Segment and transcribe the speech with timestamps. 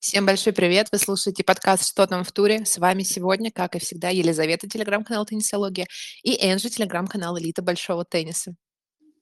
[0.00, 0.88] Всем большой привет!
[0.92, 2.64] Вы слушаете подкаст «Что там в туре?».
[2.64, 5.86] С вами сегодня, как и всегда, Елизавета, телеграм-канал «Теннисология»,
[6.22, 8.56] и Энджи, телеграм-канал «Элита большого тенниса».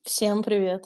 [0.04, 0.84] Всем привет!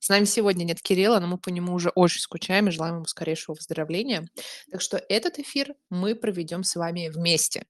[0.00, 3.04] С нами сегодня нет Кирилла, но мы по нему уже очень скучаем и желаем ему
[3.04, 4.30] скорейшего выздоровления.
[4.70, 7.66] Так что этот эфир мы проведем с вами вместе.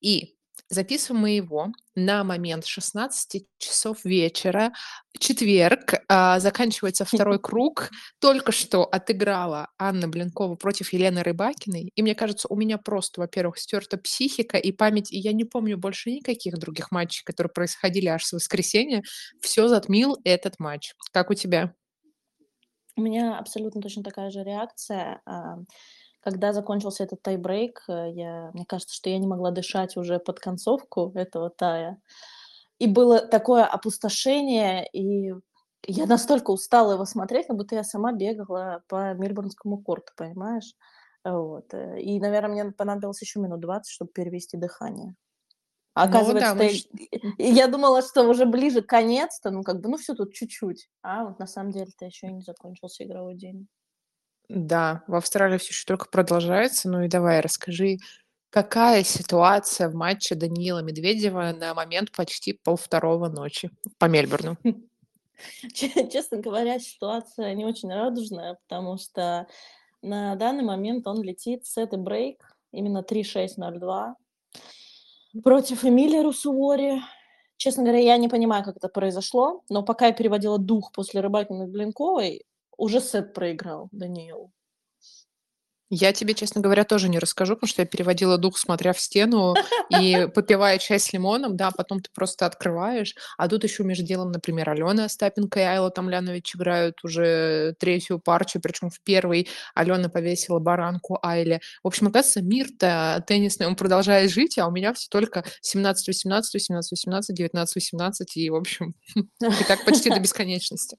[0.00, 0.35] И
[0.68, 4.72] Записываем мы его на момент 16 часов вечера,
[5.18, 7.90] четверг, а, заканчивается второй круг.
[8.20, 11.92] Только что отыграла Анна Блинкова против Елены Рыбакиной.
[11.94, 15.78] И мне кажется, у меня просто, во-первых, стерта психика и память, и я не помню
[15.78, 19.04] больше никаких других матчей, которые происходили аж с воскресенья.
[19.40, 20.94] Все затмил этот матч.
[21.12, 21.74] Как у тебя?
[22.96, 25.20] У меня абсолютно точно такая же реакция.
[26.26, 30.40] Когда закончился этот тайбрейк, э, я, мне кажется, что я не могла дышать уже под
[30.40, 32.02] концовку этого тая.
[32.80, 35.32] И было такое опустошение, и
[35.86, 40.74] я настолько устала его смотреть, как будто я сама бегала по Мельбурнскому корту, понимаешь?
[41.22, 41.72] Вот.
[41.72, 45.14] Э, и, наверное, мне понадобилось еще минут 20, чтобы перевести дыхание.
[45.94, 47.34] А оказывается, ну, да, мы...
[47.38, 50.90] я думала, что уже ближе конец-то, ну как бы, ну все тут чуть-чуть.
[51.02, 53.68] А вот на самом деле-то еще и не закончился игровой день.
[54.48, 56.88] Да, в Австралии все еще только продолжается.
[56.88, 57.98] Ну и давай расскажи,
[58.50, 64.56] какая ситуация в матче Даниила Медведева на момент почти полвторого ночи по Мельбурну?
[65.74, 69.46] Честно говоря, ситуация не очень радужная, потому что
[70.02, 74.14] на данный момент он летит сет и брейк, именно 3-6-0-2
[75.42, 77.02] против Эмилия Русуори.
[77.56, 81.66] Честно говоря, я не понимаю, как это произошло, но пока я переводила дух после Рыбакиной
[81.66, 82.44] Блинковой,
[82.76, 84.52] уже сет проиграл Даниил.
[85.88, 89.54] Я тебе, честно говоря, тоже не расскажу, потому что я переводила дух, смотря в стену
[89.88, 93.14] и попивая чай с лимоном, да, потом ты просто открываешь.
[93.38, 98.60] А тут еще между делом, например, Алена Остапенко и Айла Тамлянович играют уже третью партию,
[98.62, 101.60] причем в первой Алена повесила баранку Айле.
[101.84, 107.20] В общем, оказывается, мир-то теннисный, он продолжает жить, а у меня все только 17-18, 17-18,
[107.38, 110.96] 19-18, и, в общем, и так почти до бесконечности.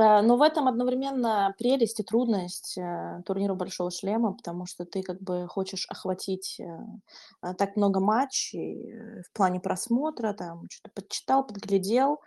[0.00, 5.02] Э, но в этом одновременно прелесть и трудность э, турнира «Большого шлема», потому что ты
[5.02, 12.20] как бы хочешь охватить э, так много матчей в плане просмотра, там что-то подчитал, подглядел,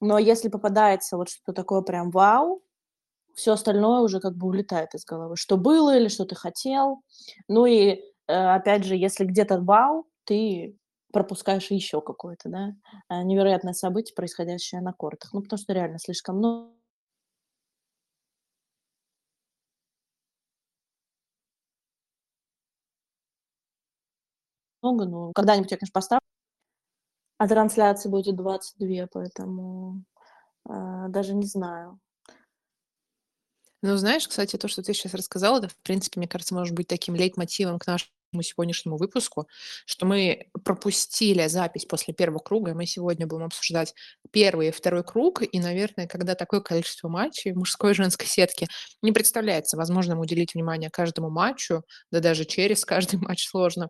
[0.00, 2.62] но если попадается вот что-то такое прям вау,
[3.34, 5.36] все остальное уже как бы улетает из головы.
[5.36, 7.02] Что было или что ты хотел.
[7.48, 10.76] Ну и опять же, если где-то вау, ты
[11.12, 15.32] пропускаешь еще какое-то, да, невероятное событие, происходящее на кортах.
[15.32, 16.72] Ну, потому что реально слишком много
[24.82, 26.20] много, но когда-нибудь я, конечно, поставлю.
[27.38, 30.04] А трансляции будет 22, поэтому
[30.68, 31.98] э, даже не знаю.
[33.82, 36.86] Ну, знаешь, кстати, то, что ты сейчас рассказала, это, в принципе, мне кажется, может быть
[36.86, 39.48] таким лейтмотивом к нашему сегодняшнему выпуску,
[39.86, 43.92] что мы пропустили запись после первого круга, и мы сегодня будем обсуждать
[44.30, 48.68] первый и второй круг, и, наверное, когда такое количество матчей в мужской и женской сетке
[49.02, 51.82] не представляется возможным уделить внимание каждому матчу,
[52.12, 53.88] да даже через каждый матч сложно.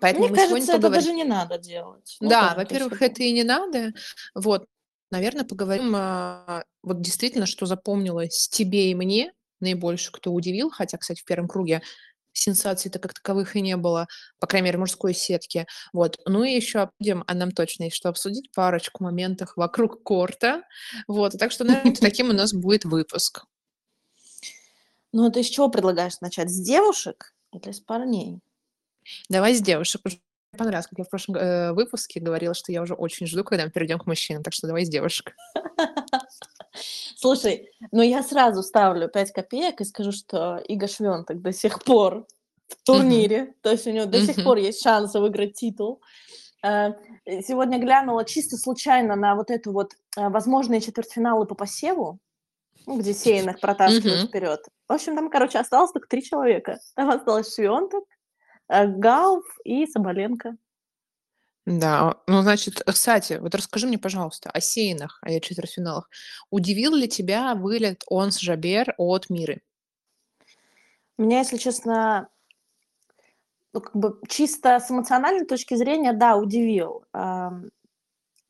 [0.00, 2.16] Поэтому Мне кажется, это даже не надо делать.
[2.20, 3.92] Ну, да, во-первых, это и не надо.
[4.34, 4.66] Вот,
[5.10, 5.92] наверное, поговорим,
[6.82, 11.82] вот действительно, что запомнилось тебе и мне наибольше, кто удивил, хотя, кстати, в первом круге
[12.32, 14.06] сенсаций-то как таковых и не было,
[14.38, 15.66] по крайней мере, мужской сетки.
[15.92, 16.18] Вот.
[16.26, 20.62] Ну и еще обсудим, а нам точно есть что обсудить, парочку моментов вокруг корта.
[21.06, 21.32] Вот.
[21.38, 23.44] Так что, наверное, таким у нас будет выпуск.
[25.12, 26.50] Ну, а ты с чего предлагаешь начать?
[26.50, 28.40] С девушек или с парней?
[29.28, 30.00] Давай с девушек.
[30.04, 30.18] Уже
[30.56, 33.70] понравилось, как я в прошлом э, выпуске говорила, что я уже очень жду, когда мы
[33.70, 34.42] перейдем к мужчинам.
[34.42, 35.34] Так что давай с девушек.
[37.16, 42.26] Слушай, ну я сразу ставлю 5 копеек и скажу, что Ига Швенток до сих пор
[42.68, 43.54] в турнире, uh-huh.
[43.62, 44.44] то есть у него до сих uh-huh.
[44.44, 46.00] пор есть шанс выиграть титул.
[46.62, 46.90] Э,
[47.24, 52.18] сегодня глянула чисто случайно на вот эту вот э, возможные четвертьфиналы по посеву,
[52.86, 54.28] ну, где сеянных протаскивают uh-huh.
[54.28, 54.60] вперед.
[54.86, 56.78] В общем, там, короче, осталось только три человека.
[56.94, 58.04] Там осталось Швенток,
[58.68, 60.56] Э, Галф и Соболенко.
[61.66, 66.08] Да, ну, значит, кстати, вот расскажи мне, пожалуйста, о сеянах, о четвертьфиналах.
[66.50, 69.60] Удивил ли тебя вылет Онс Жабер от Миры?
[71.18, 72.28] Меня, если честно,
[73.74, 77.04] ну, как бы чисто с эмоциональной точки зрения, да, удивил.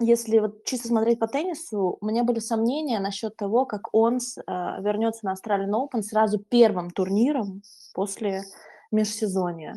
[0.00, 4.80] Если вот чисто смотреть по теннису, у меня были сомнения насчет того, как Онс а,
[4.80, 7.62] вернется на Australian Open сразу первым турниром
[7.94, 8.44] после
[8.92, 9.76] межсезонья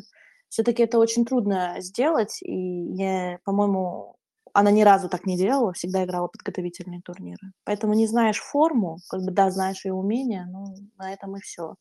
[0.52, 4.16] все таки это очень трудно сделать, и я, по-моему,
[4.52, 7.52] она ни разу так не делала, всегда играла подготовительные турниры.
[7.64, 10.66] Поэтому не знаешь форму, как бы, да, знаешь ее умения, ну,
[10.98, 11.76] на этом и все.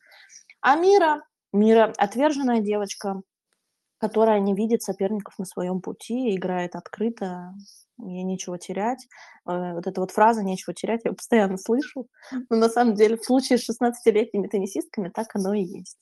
[0.61, 1.21] А Мира,
[1.51, 3.21] Мира отверженная девочка,
[3.97, 7.53] которая не видит соперников на своем пути, играет открыто,
[7.99, 9.05] ей нечего терять.
[9.49, 12.07] Э, вот эта вот фраза "нечего терять" я постоянно слышу,
[12.49, 15.97] но на самом деле в случае с шестнадцатилетними теннисистками так оно и есть.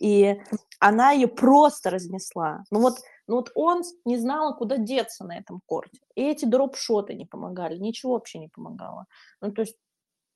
[0.00, 0.40] И
[0.80, 2.64] она ее просто разнесла.
[2.70, 2.94] Ну вот,
[3.26, 6.00] ну вот он не знал, куда деться на этом корте.
[6.14, 9.06] И эти дропшоты не помогали, ничего вообще не помогало.
[9.40, 9.76] Ну то есть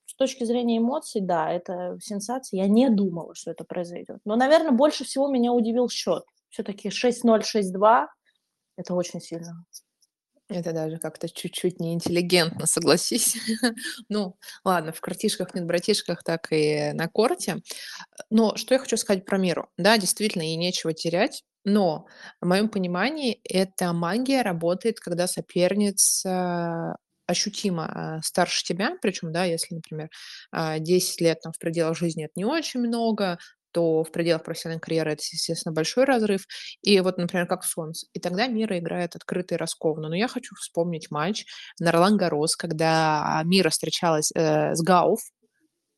[0.07, 2.59] с точки зрения эмоций, да, это сенсация.
[2.59, 4.21] Я не думала, что это произойдет.
[4.25, 6.25] Но, наверное, больше всего меня удивил счет.
[6.49, 8.07] Все-таки 6-0, 6-2–
[8.77, 9.65] это очень сильно.
[10.49, 13.37] Это даже как-то чуть-чуть неинтеллигентно, согласись.
[14.09, 17.59] Ну, ладно, в картишках, нет братишках, так и на корте.
[18.31, 19.69] Но что я хочу сказать про Миру.
[19.77, 22.06] Да, действительно, ей нечего терять, но
[22.41, 26.97] в моем понимании эта магия работает, когда соперница
[27.27, 30.09] ощутимо а, старше тебя, причем, да, если, например,
[30.53, 33.39] 10 а, лет там в пределах жизни это не очень много,
[33.73, 36.47] то в пределах профессиональной карьеры это, естественно, большой разрыв.
[36.82, 38.06] И вот, например, как Солнце.
[38.12, 40.09] И тогда Мира играет открыто и раскованно.
[40.09, 41.44] Но я хочу вспомнить матч
[41.79, 45.20] на Ролан Гарос, когда Мира встречалась э, с Гауф,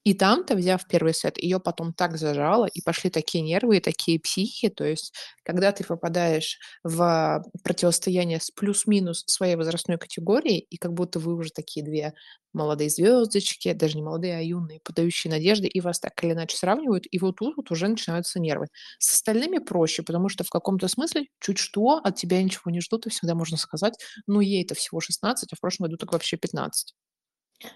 [0.04, 4.18] и там-то, взяв первый сет, ее потом так зажало, и пошли такие нервы и такие
[4.20, 4.68] психи.
[4.70, 5.12] То есть,
[5.44, 11.50] когда ты попадаешь в противостояние с плюс-минус своей возрастной категории, и как будто вы уже
[11.50, 12.14] такие две
[12.52, 17.04] молодые звездочки, даже не молодые, а юные, подающие надежды, и вас так или иначе сравнивают,
[17.10, 18.66] и вот тут вот уже начинаются нервы.
[18.98, 23.06] С остальными проще, потому что в каком-то смысле чуть что, от тебя ничего не ждут,
[23.06, 23.94] и всегда можно сказать,
[24.26, 26.94] ну, ей-то всего 16, а в прошлом году так вообще 15.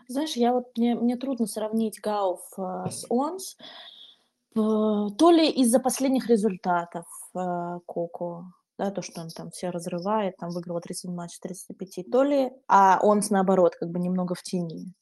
[0.08, 5.80] Знаешь, я вот мне мне трудно сравнить Гауф, э, с Онс, э, то ли из-за
[5.80, 8.44] последних результатов, э, Коко,
[8.78, 12.98] да, то, что он там все разрывает, там выиграла 37 матчей 35, то ли, а
[13.02, 14.92] Онс, наоборот, как бы немного в тени.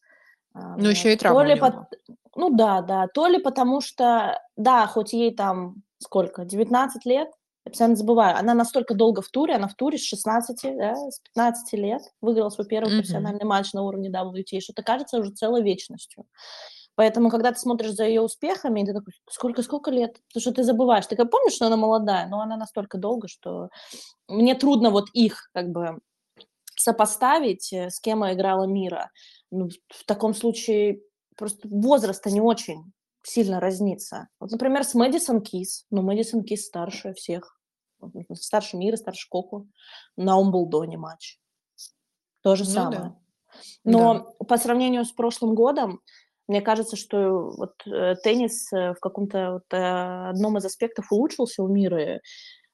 [0.55, 1.17] Ну, еще и.
[1.17, 1.75] То травма у ли пот
[2.35, 7.31] ну да, да, то ли потому что, да, хоть ей там сколько, 19 лет,
[7.65, 8.37] я постоянно забываю.
[8.37, 12.51] Она настолько долго в туре, она в туре с 16, да, с 15 лет выиграла
[12.51, 12.99] свой первый Мгм.
[12.99, 16.25] профессиональный матч на уровне WTA, что-то кажется уже целой вечностью.
[16.97, 20.65] Поэтому, когда ты смотришь за ее успехами, ты такой: "Сколько сколько лет?" Потому что ты
[20.65, 21.07] забываешь.
[21.07, 23.69] Ты как помнишь, что она молодая, но она настолько долго, что
[24.29, 26.01] мне трудно вот их как бы
[26.77, 29.11] сопоставить, э, с кем играла Мира.
[29.51, 31.03] Ну, в таком случае
[31.37, 32.93] просто возраст-то не очень
[33.23, 34.29] сильно разнится.
[34.41, 35.87] Вот, например, с Мэдисон Кис.
[35.91, 37.59] Ну, Мэдисон Кис старше всех.
[38.35, 39.67] Старше Мира, старше Коко.
[40.17, 41.39] На Умблдоне матч.
[42.43, 42.99] То же Ну самое.
[43.01, 43.17] да.
[43.85, 43.91] Да.
[43.91, 46.01] Но по сравнению с прошлым годом,
[46.49, 51.63] мне кажется, что вот, э, теннис, э, в каком-то вот, э, одном из аспектов улучшился
[51.63, 52.21] у Миры.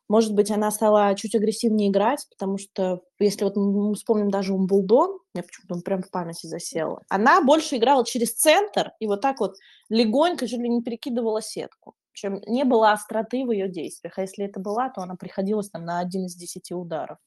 [0.08, 5.18] Может быть, она стала чуть агрессивнее играть, потому что если вот мы вспомним даже Умблдон,
[5.34, 9.40] мне почему-то он прям в памяти засел, она больше играла через центр и вот так
[9.40, 9.56] вот
[9.90, 11.94] легонько чуть ли не перекидывала сетку.
[12.12, 15.84] Причем не было остроты в ее действиях, а если это была, то она приходилась там
[15.84, 17.18] на один из десяти ударов.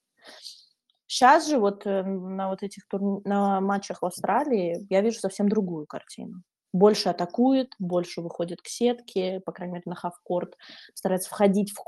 [1.08, 3.22] Сейчас же вот э, на вот этих тур...
[3.26, 6.42] на матчах в Австралии я вижу совсем другую картину.
[6.74, 10.56] Больше атакует, больше выходит к сетке, по крайней мере, на хавкорт,
[10.94, 11.84] старается входить в,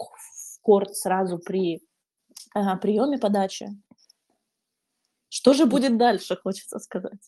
[0.63, 1.81] корт сразу при
[2.55, 3.67] а, приеме подачи.
[5.29, 7.19] Что же будет дальше, хочется сказать.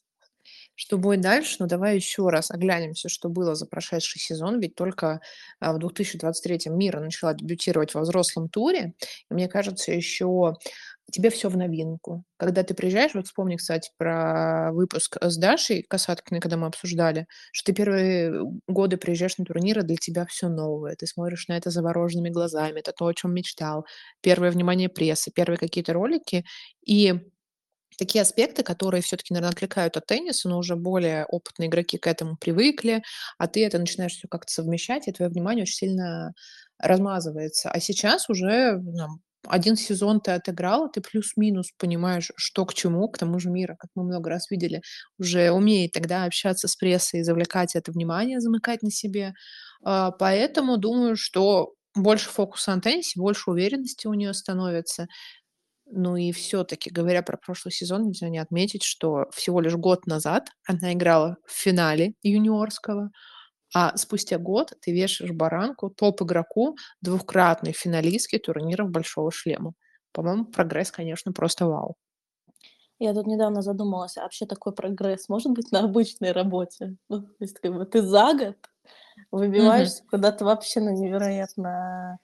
[0.76, 1.56] Что будет дальше?
[1.60, 4.60] Ну, давай еще раз оглянемся, что было за прошедший сезон.
[4.60, 5.22] Ведь только
[5.60, 8.94] а, в 2023 Мира начала дебютировать во взрослом туре.
[9.30, 10.56] И мне кажется, еще
[11.12, 12.24] тебе все в новинку.
[12.38, 17.71] Когда ты приезжаешь, вот вспомни, кстати, про выпуск с Дашей Касаткиной, когда мы обсуждали, что
[17.71, 20.95] ты первые годы приезжаешь на турниры, для тебя все новое.
[20.95, 23.85] Ты смотришь на это завороженными глазами, это то, о чем мечтал.
[24.21, 26.45] Первое внимание прессы, первые какие-то ролики.
[26.85, 27.14] И
[27.97, 32.38] такие аспекты, которые все-таки, наверное, отвлекают от тенниса, но уже более опытные игроки к этому
[32.38, 33.04] привыкли,
[33.38, 36.33] а ты это начинаешь все как-то совмещать, и твое внимание очень сильно
[36.80, 37.69] размазывается.
[37.69, 39.07] А сейчас уже ну,
[39.47, 43.90] один сезон ты отыграл, ты плюс-минус понимаешь, что к чему, к тому же мира, как
[43.95, 44.81] мы много раз видели,
[45.19, 49.33] уже умеет тогда общаться с прессой, завлекать это внимание, замыкать на себе.
[49.83, 55.07] А, поэтому думаю, что больше фокуса на теннисе, больше уверенности у нее становится.
[55.87, 60.49] Ну и все-таки, говоря про прошлый сезон, нельзя не отметить, что всего лишь год назад
[60.68, 63.11] она играла в финале юниорского,
[63.74, 69.74] а спустя год ты вешаешь баранку топ-игроку, двукратной финалистке турниров «Большого шлема».
[70.14, 71.95] По-моему, прогресс, конечно, просто вау.
[73.00, 76.95] Я тут недавно задумалась, а вообще такой прогресс может быть на обычной работе?
[77.10, 78.56] Ну, то есть как бы ты за год
[79.31, 80.07] выбиваешься Мгм.
[80.10, 82.19] куда-то вообще на невероятно,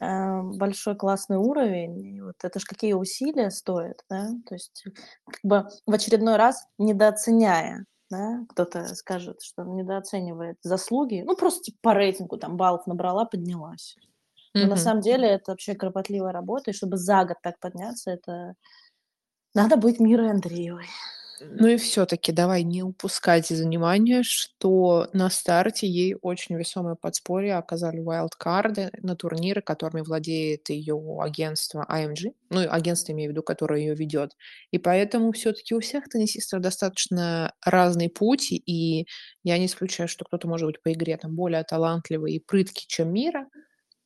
[0.00, 2.00] э, большой классный уровень.
[2.16, 4.28] И вот это ж какие усилия стоят, да?
[4.48, 4.84] То есть
[5.26, 11.78] как бы в очередной раз недооценяя да, кто-то скажет, что недооценивает заслуги, ну, просто типа,
[11.82, 13.96] по рейтингу там баллов набрала, поднялась.
[14.54, 14.76] Но на Мгм.
[14.76, 18.54] самом деле это вообще кропотливая работа, и чтобы за год так подняться, это
[19.54, 20.86] надо быть Мирой Андреевой.
[21.40, 27.56] Ну и все-таки давай не упускать из внимания, что на старте ей очень весомое подспорье
[27.56, 33.42] оказали вайлдкарды на турниры, которыми владеет ее агентство IMG, ну и агентство имею в виду,
[33.42, 34.32] которое ее ведет.
[34.70, 39.06] И поэтому все-таки у всех теннисистов достаточно разный путь, и
[39.42, 43.12] я не исключаю, что кто-то может быть по игре там более талантливый и прыткий, чем
[43.12, 43.46] Мира,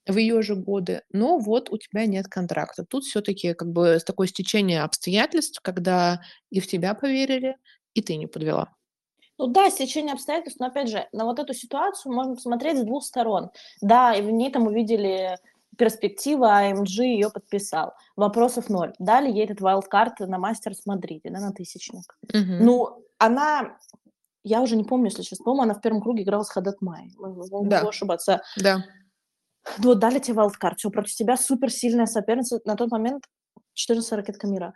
[0.08, 2.84] в ее же годы, но вот у тебя нет контракта.
[2.84, 7.56] Тут все-таки как бы такое стечение обстоятельств, когда и в тебя поверили,
[7.94, 8.70] и ты не подвела.
[9.38, 13.04] Ну да, стечение обстоятельств, но опять же, на вот эту ситуацию можно посмотреть с двух
[13.04, 13.50] сторон.
[13.80, 15.36] Да, и в ней там увидели
[15.76, 17.92] перспективы, IMG ее подписал.
[18.16, 18.94] Вопросов ноль.
[18.98, 22.18] Дали ей этот wild card на Мастерс в Мадриде, да, на тысячник.
[22.34, 22.64] Мгм.
[22.64, 23.76] Ну, она,
[24.42, 27.12] я уже не помню, если сейчас помню, она в первом круге играла с Хаддад Майя.
[27.16, 27.82] Могу Да.
[27.82, 28.42] ошибаться.
[28.56, 28.82] Да.
[29.78, 33.24] Ну, вот дали тебе wild card, все, против тебя суперсильная соперница, на тот момент
[33.74, 34.74] 14 ракетка мира.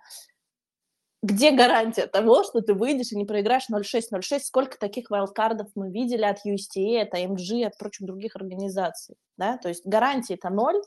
[1.25, 4.41] Где гарантия того, что ты выйдешь и не проиграешь 0-6, 0-6?
[4.41, 9.15] Сколько таких wild card ов мы видели от USTA, от IMG, от прочих других организаций,
[9.37, 9.57] да?
[9.57, 10.83] То есть гарантии это ноль.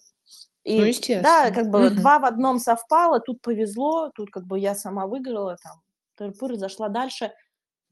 [0.65, 1.51] И, Ну, да, естественно.
[1.53, 1.95] как бы Мгм.
[1.95, 5.81] два в одном совпало, тут повезло, тут как бы я сама выиграла, там,
[6.17, 7.31] тыр-пыр, зашла дальше.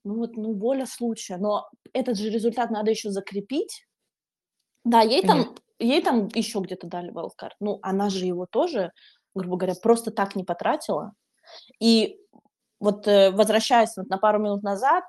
[0.03, 1.38] Ну вот, ну, воля случая.
[1.38, 3.86] Но этот же результат надо еще закрепить.
[4.84, 5.46] Да, ей Конечно.
[5.53, 7.56] там, ей там еще где-то дали вайлдкарт.
[7.60, 8.92] Ну, она же его тоже,
[9.36, 11.13] грубо говоря, просто так не потратила.
[11.80, 12.20] И
[12.80, 15.03] вот э, возвращаясь вот на пару минут назад,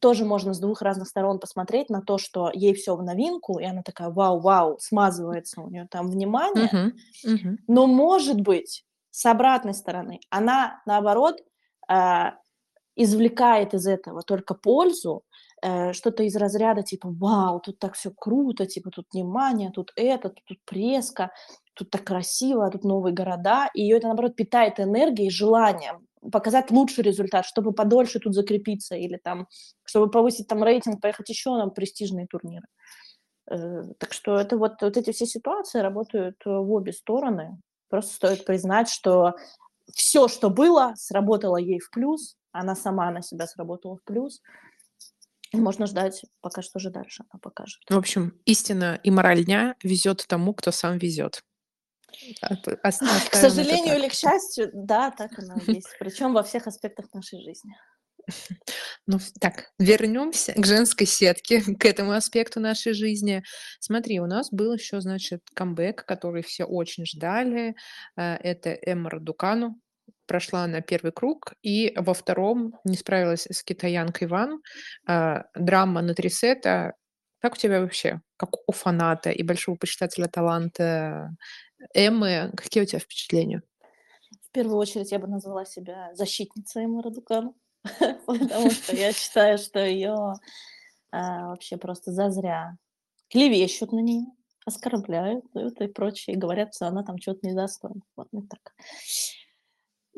[0.00, 3.64] тоже можно с двух разных сторон посмотреть на то, что ей все в новинку, и
[3.64, 6.68] она такая, вау-вау, смазывается у нее там внимание.
[6.72, 6.92] Мгм.
[7.24, 7.58] Мгм.
[7.68, 11.40] Но, может быть, с обратной стороны, она, наоборот,
[11.88, 12.34] а,
[12.96, 15.22] извлекает из этого только пользу,
[15.66, 20.30] э, что-то из разряда типа «Вау, тут так все круто, типа тут внимание, тут это,
[20.30, 21.30] тут, тут преска,
[21.74, 23.68] тут так красиво, тут новые города».
[23.74, 29.16] И ее это, наоборот, питает энергией, желанием показать лучший результат, чтобы подольше тут закрепиться или
[29.22, 29.46] там,
[29.84, 32.66] чтобы повысить там рейтинг, поехать еще на престижные турниры.
[33.50, 37.58] Э, Так что это вот, вот эти все ситуации работают э, в обе стороны.
[37.88, 39.34] Просто стоит признать, что
[39.92, 44.40] все, что было, сработало ей в плюс, она сама на себя сработала в плюс.
[45.52, 47.80] Можно ждать, пока что же дальше она покажет.
[47.88, 51.42] В общем, истина и мораль дня везет тому, кто сам везет.
[52.40, 52.98] От- ос-
[53.30, 55.88] К сожалению или к счастью, да, так оно есть.
[55.98, 57.74] Причем во всех аспектах нашей жизни.
[59.08, 63.44] Ну, так, вернемся к женской сетке, к этому аспекту нашей жизни.
[63.78, 67.76] Смотри, у нас был еще, значит, камбэк, который все очень ждали.
[68.16, 69.80] Э, Это Эмма Радукану.
[70.26, 74.62] Прошла на первый круг, и во втором не справилась с китаянкой Ван.
[75.08, 76.94] Э, Драма на три сета.
[77.40, 81.36] Как у тебя вообще, как у фаната и большого почитателя таланта
[81.94, 83.62] Эммы, какие у тебя впечатления?
[84.42, 87.54] В первую очередь я бы назвала себя защитницей Эммы Радукану,
[88.26, 90.34] потому что я считаю, что ее
[91.12, 92.76] вообще просто зазря
[93.28, 94.26] клевещут на нее,
[94.64, 98.00] оскорбляют и прочее, и говорят, что она там чего-то недостойна.
[98.16, 98.74] Вот, так.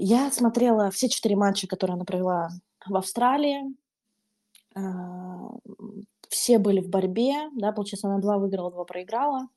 [0.01, 2.51] Я смотрела все четыре матча, которые она провела
[2.87, 3.75] в Австралии.
[4.77, 5.51] А,
[6.29, 9.49] Все были в борьбе, да, получается, она два выиграла, два проиграла.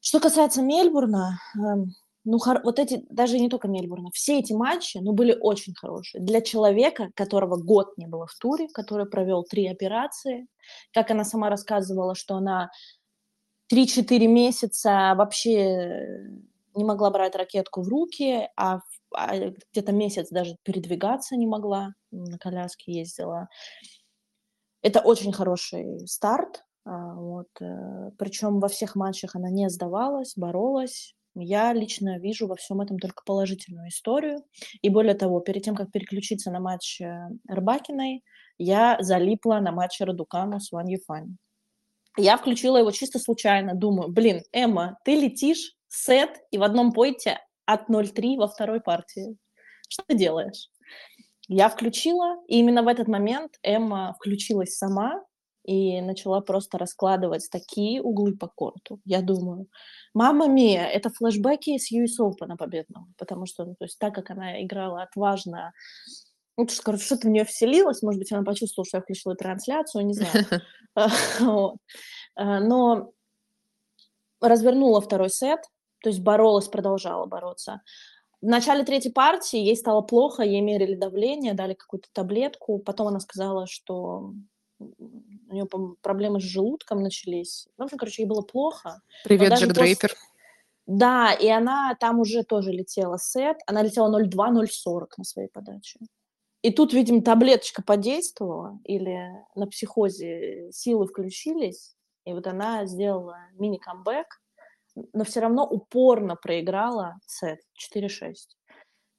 [0.00, 5.12] Что касается Мельбурна, эм, ну, вот эти, даже не только Мельбурна, все эти матчи, ну,
[5.12, 6.22] были очень хорошие.
[6.22, 10.46] Для человека, которого год не было в туре, который провел три операции,
[10.92, 12.70] как она сама рассказывала, что она
[13.68, 16.30] 3-4 месяца вообще
[16.76, 18.78] не могла брать ракетку в руки, а
[19.72, 23.48] где-то месяц даже передвигаться не могла, на коляске ездила.
[24.82, 31.14] Это очень хороший старт, а, вот, э, причем во всех матчах она не сдавалась, боролась.
[31.34, 34.42] Я лично вижу во всем этом только положительную историю.
[34.82, 38.24] И более того, перед тем, как переключиться на матч э, Рыбакиной,
[38.58, 41.36] я залипла на матче Радукану с Ван Юфань.
[42.16, 47.38] Я включила его чисто случайно, думаю, блин, Эмма, ты летишь сет и в одном пойте
[47.72, 49.36] от 0-3 во второй партии.
[49.88, 50.68] Что ты делаешь?
[51.48, 55.24] Я включила, и именно в этот момент Эмма включилась сама
[55.64, 59.00] и начала просто раскладывать такие углы по корту.
[59.04, 59.66] Я думаю,
[60.14, 64.30] мама мия, это флешбеки с US Open победного, потому что, ну, то есть так как
[64.30, 65.72] она играла отважно,
[66.56, 70.06] ну, то, короче, что-то в нее вселилось, может быть, она почувствовала, что я включила трансляцию,
[70.06, 70.46] не знаю.
[72.36, 73.12] А, Но
[74.40, 75.60] развернула второй сет,
[76.02, 77.82] то есть боролась, продолжала бороться.
[78.40, 82.78] В начале третьей партии ей стало плохо, ей мерили давление, дали какую-то таблетку.
[82.78, 84.32] Потом она сказала, что
[84.78, 85.66] у нее
[86.00, 87.68] проблемы с желудком начались.
[87.76, 89.02] В общем, короче, ей было плохо.
[89.24, 89.74] Привет, Джек после...
[89.74, 90.14] Дрейпер.
[90.86, 93.58] Да, и она там уже тоже летела сет.
[93.66, 96.00] Она летела 0,2-0,40 на своей подаче.
[96.62, 101.94] И тут, видимо, таблеточка подействовала, или на психозе силы включились,
[102.26, 104.26] и вот она сделала мини-камбэк,
[105.12, 107.60] но все равно упорно проиграла сет
[107.94, 108.34] 4-6.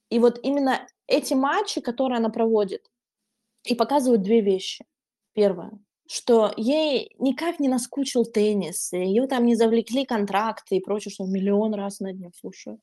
[0.09, 2.85] И вот именно эти матчи, которые она проводит,
[3.63, 4.85] и показывают две вещи.
[5.33, 5.71] Первое,
[6.07, 11.73] что ей никак не наскучил теннис, ее там не завлекли контракты и прочее, что миллион
[11.73, 12.79] раз на дню слушаю.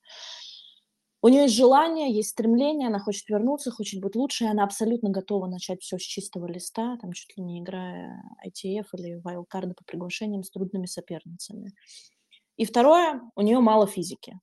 [1.21, 5.11] У нее есть желание, есть стремление, она хочет вернуться, хочет быть лучше, и она абсолютно
[5.11, 9.83] готова начать все с чистого листа, там чуть ли не играя ITF или вайлдкарды по
[9.85, 11.73] приглашениям с трудными соперницами.
[12.59, 14.39] И второе, у нее мало физики.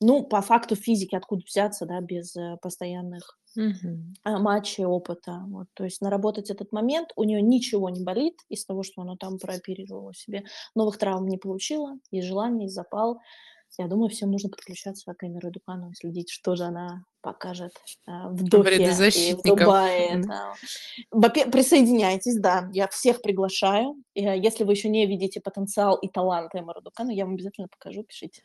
[0.00, 3.38] Ну, по факту физики откуда взяться, да, без э, постоянных
[4.24, 5.42] а, матчей, опыта.
[5.48, 9.16] Вот, то есть наработать этот момент, у нее ничего не болит из того, что она
[9.16, 10.44] там прооперировала себе,
[10.74, 13.20] новых травм не получила, есть желание, есть запал.
[13.78, 17.72] Я думаю, всем нужно подключаться к Эмиру Дукану и следить, что же она покажет
[18.06, 18.76] а, в Дохе
[19.30, 20.22] и в Дубае.
[20.22, 20.54] Да.
[21.50, 23.96] Присоединяйтесь, да, я всех приглашаю.
[24.14, 28.04] А, если вы еще не видите потенциал и талант Эмира Дукана, я вам обязательно покажу,
[28.04, 28.42] пишите.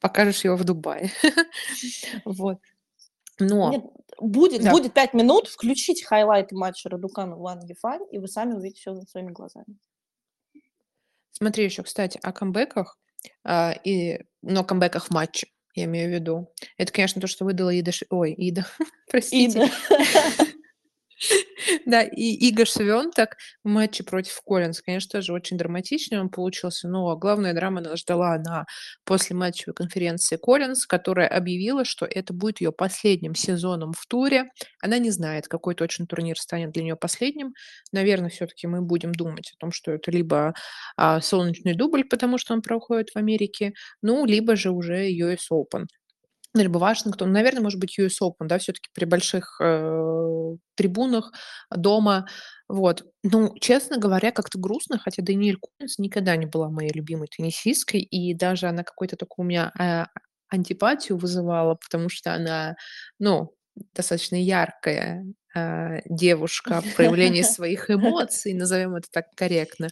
[0.00, 1.10] Покажешь его в Дубае.
[2.26, 2.58] Вот.
[3.38, 3.70] Но...
[3.70, 3.84] Нет,
[4.20, 4.70] будет, да.
[4.72, 9.30] будет 5 минут, включите хайлайты матча Радукана Ван Ефань, и вы сами увидите все своими
[9.30, 9.78] глазами.
[11.30, 12.98] Смотри еще, кстати, о камбэках,
[13.44, 15.46] а, и, но камбэках в матче,
[15.78, 16.52] я имею в виду.
[16.76, 17.92] Это, конечно, то, что выдала Ида...
[18.10, 18.66] Ой, Ида,
[19.10, 19.66] простите.
[19.66, 20.46] Ида.
[21.86, 27.16] Да, и Иго Швентак в матче против Коллинз, конечно, тоже очень драматичный он получился, но
[27.16, 28.66] главная драма нас ждала на
[29.04, 34.50] послематчевой конференции Коллинз, которая объявила, что это будет ее последним сезоном в туре.
[34.82, 37.52] Она не знает, какой точно турнир станет для нее последним.
[37.92, 40.54] Наверное, все-таки мы будем думать о том, что это либо
[40.96, 43.72] а, солнечный дубль, потому что он проходит в Америке,
[44.02, 45.86] ну, либо же уже US Open
[46.62, 51.32] либо Вашингтон, наверное, может быть, US Open, да, все-таки при больших э, трибунах
[51.70, 52.26] дома.
[52.68, 53.04] Вот.
[53.22, 58.34] Ну, честно говоря, как-то грустно, хотя Даниэль Кулинс никогда не была моей любимой теннисисткой, и
[58.34, 60.04] даже она какой-то такой у меня э,
[60.48, 62.76] антипатию вызывала, потому что она,
[63.18, 63.54] ну,
[63.94, 69.88] достаточно яркая э, девушка в проявлении своих эмоций, назовем это так корректно.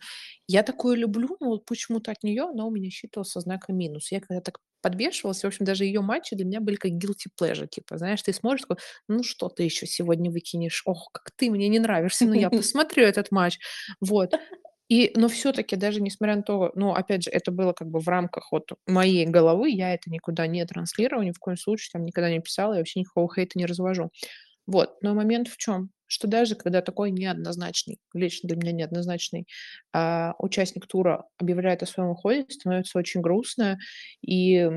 [0.49, 4.12] Я такое люблю, но вот почему-то от нее она у меня считывался знаком минус.
[4.12, 7.66] Я когда так подбешивалась, в общем, даже ее матчи для меня были как guilty pleasure,
[7.66, 8.77] типа, знаешь, ты смотришь, такой,
[9.09, 13.03] ну что ты еще сегодня выкинешь, ох, как ты мне не нравишься, ну я посмотрю
[13.05, 13.59] этот матч,
[14.01, 14.35] вот.
[14.88, 18.07] И, но все-таки даже несмотря на то, ну, опять же, это было как бы в
[18.09, 22.31] рамках вот моей головы, я это никуда не транслировала, ни в коем случае там никогда
[22.31, 24.11] не писала, я вообще никакого хейта не развожу.
[24.66, 25.90] Вот, но момент в чем?
[26.07, 29.47] Что даже когда такой неоднозначный, лично для меня неоднозначный
[29.92, 33.79] а, участник тура объявляет о своем уходе, становится очень грустно.
[34.23, 34.71] И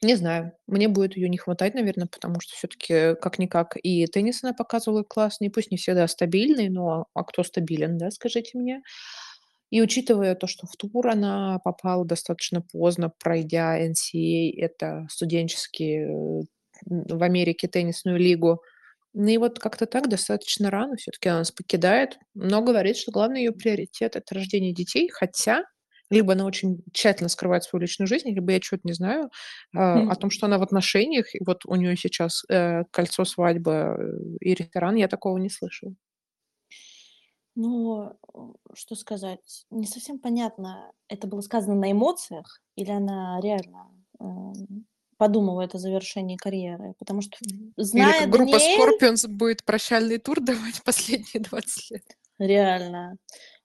[0.00, 4.54] не знаю, мне будет ее не хватать, наверное, потому что все-таки как-никак и теннис она
[4.54, 8.82] показывала классный, пусть не всегда стабильный, но а кто стабилен, да, скажите мне.
[9.70, 16.42] И учитывая то, что в тур она попала достаточно поздно, пройдя NCAA, это студенческий э,
[16.86, 18.62] в Америке теннисную лигу,
[19.14, 23.40] ну и вот как-то так достаточно рано все-таки она нас покидает, но говорит, что главный
[23.40, 25.64] ее приоритет это рождение детей, хотя
[26.10, 30.14] либо она очень тщательно скрывает свою личную жизнь, либо я что-то не знаю э, о
[30.16, 33.96] том, что она в отношениях, и вот у нее сейчас э, кольцо свадьбы э,
[34.40, 35.94] и ресторан, я такого не слышала.
[37.54, 38.16] Ну,
[38.72, 43.90] что сказать, не совсем понятно, это было сказано на эмоциях или она реально
[44.20, 44.24] э,
[45.18, 47.36] подумывает о завершении карьеры, потому что
[47.76, 48.80] зная Или группа Даниэль...
[48.80, 52.04] Scorpions будет прощальный тур давать последние 20 лет.
[52.38, 53.16] Реально.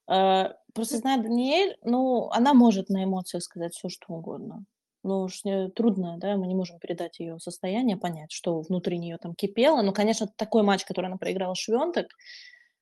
[0.06, 4.64] А, просто зная Даниэль, ну, она может на эмоциях сказать все, что угодно.
[5.04, 5.42] Ну уж
[5.76, 9.82] трудно, да, мы не можем передать ее состояние, понять, что внутри нее там кипело.
[9.82, 12.08] Но, конечно, такой матч, который она проиграла Швентек,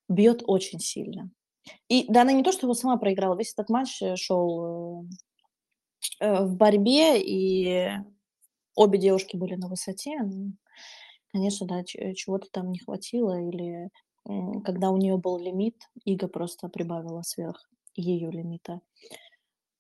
[0.09, 1.31] бьет очень сильно.
[1.89, 5.05] И да, она не то, что его сама проиграла, весь этот матч э, шел
[6.21, 7.91] э, э, в борьбе, и
[8.75, 10.19] обе девушки были на высоте.
[10.23, 10.53] Ну,
[11.33, 13.89] конечно, да, чего-то там не хватило, или
[14.65, 18.81] когда у нее был лимит, Ига просто прибавила сверх ее лимита.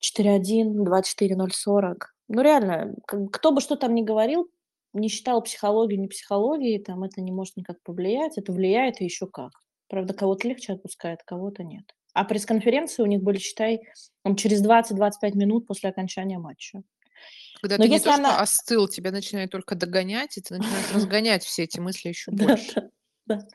[0.01, 1.95] 4-1, 2-4-0-40.
[2.29, 4.49] Ну, реально, кто бы что там ни говорил,
[4.93, 8.37] не считал психологию, не психологией, там это не может никак повлиять.
[8.37, 9.53] Это влияет и еще как.
[9.89, 11.85] Правда, кого-то легче отпускает, кого-то нет.
[12.15, 13.81] А пресс-конференции у них были, считай,
[14.37, 16.83] через 20-25 минут после окончания матча.
[17.61, 20.55] Когда Но ты не если то что она остыл, тебя начинает только догонять, и ты
[20.55, 22.77] начинаешь разгонять все эти мысли еще больше.
[23.27, 23.47] да.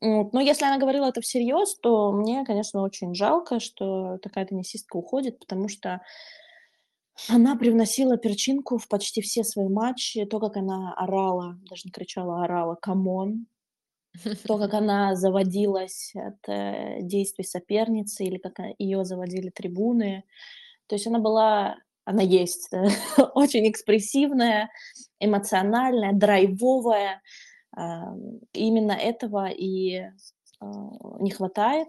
[0.00, 5.38] Но если она говорила это всерьез, то мне, конечно, очень жалко, что такая теннисистка уходит,
[5.38, 6.02] потому что
[7.28, 10.24] она привносила перчинку в почти все свои матчи.
[10.24, 13.46] То, как она орала, даже не кричала, а орала "come on",
[14.46, 20.24] то, как она заводилась от, э, действий соперницы или как, её заводили трибуны.
[20.88, 22.88] То есть она была она есть, да,
[23.34, 24.70] очень экспрессивная,
[25.20, 27.20] эмоциональная, драйвовая.
[27.76, 30.00] Ам, именно этого и,
[30.58, 30.66] а,
[31.20, 31.88] не хватает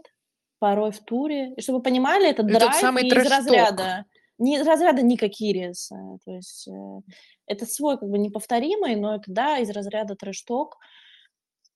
[0.60, 1.54] порой в туре.
[1.56, 4.06] И чтобы вы понимали, И тот драйв самый не из разряда
[4.40, 5.92] не из разряда Ника Кyrgios.
[5.92, 7.02] Э, то есть, э,
[7.46, 10.78] это свой как бы неповторимый, но это, да, из разряда трэш-ток.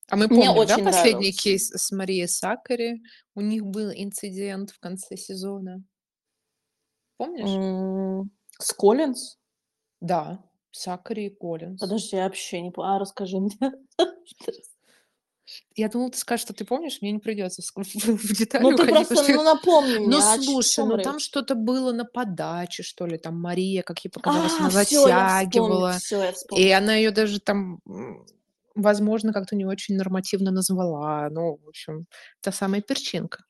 [0.08, 1.42] А мы Мне помним, да, очень последний нравился.
[1.42, 3.02] кейс с Марией Саккари?
[3.34, 5.82] У них был инцидент в конце сезона.
[7.24, 8.28] Помнишь?
[8.58, 9.36] С Коллинз?
[10.00, 10.38] Да,
[10.70, 11.80] Саккари и Коллинз.
[11.80, 13.56] Подожди, я вообще не по а расскажи мне.
[15.76, 18.86] Я думала, ты скажешь, что ты помнишь, мне не придется в в детали Ну, ты
[18.86, 21.24] просто, что ну, напомни Ну, мне, о слушай, чём ну, там речь?
[21.24, 23.18] что-то было на подаче, что ли.
[23.18, 27.10] Там Мария, как ей показалось, А, она я вспомнила, затягивала, всё, я и она её
[27.10, 27.80] даже там,
[28.74, 31.28] возможно, как-то не очень нормативно назвала.
[31.30, 32.06] Ну, в общем,
[32.40, 33.44] та самая перчинка.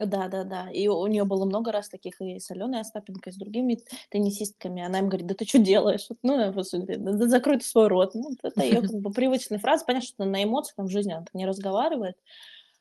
[0.00, 0.70] Да-да-да.
[0.70, 3.78] И у неё было много раз таких и с Алёной Остапенко, и с другими
[4.10, 4.82] теннисистками.
[4.82, 6.06] Она им говорит: "Да ты чё делаешь?
[6.22, 8.14] Ну, э, господи, да да закрой ты свой рот".
[8.14, 9.84] Ну, это её как бы привычные фразы.
[9.86, 12.14] Понятно, что на эмоциях, там, в жизни она так не разговаривает,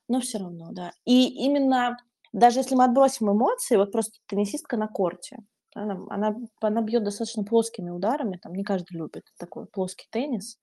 [0.09, 0.91] но всё равно, да.
[1.05, 1.97] И именно
[2.33, 5.37] даже если мы отбросим эмоции, вот просто теннисистка на корте,
[5.75, 10.55] она она она бьёт достаточно плоскими ударами, там не каждый любит такой плоский теннис.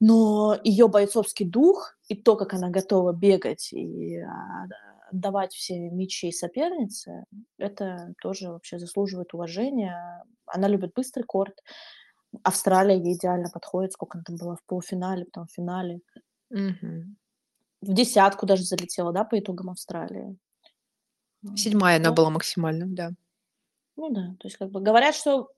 [0.00, 4.22] Но её бойцовский дух и то, как она готова бегать и,
[5.12, 7.24] да, отдавать все мячи сопернице,
[7.58, 10.24] это тоже вообще заслуживает уважения.
[10.46, 11.54] Она любит быстрый корт.
[12.42, 13.92] Австралия ей идеально подходит.
[13.92, 16.00] Сколько она там была в полуфинале, потом в финале.
[16.50, 17.16] Мгм.
[17.82, 20.36] В десятку даже залетела, да, по итогам Австралии.
[21.44, 23.10] М, 7 она ну была максимально, да.
[23.96, 25.50] Ну да, то есть как бы говорят, что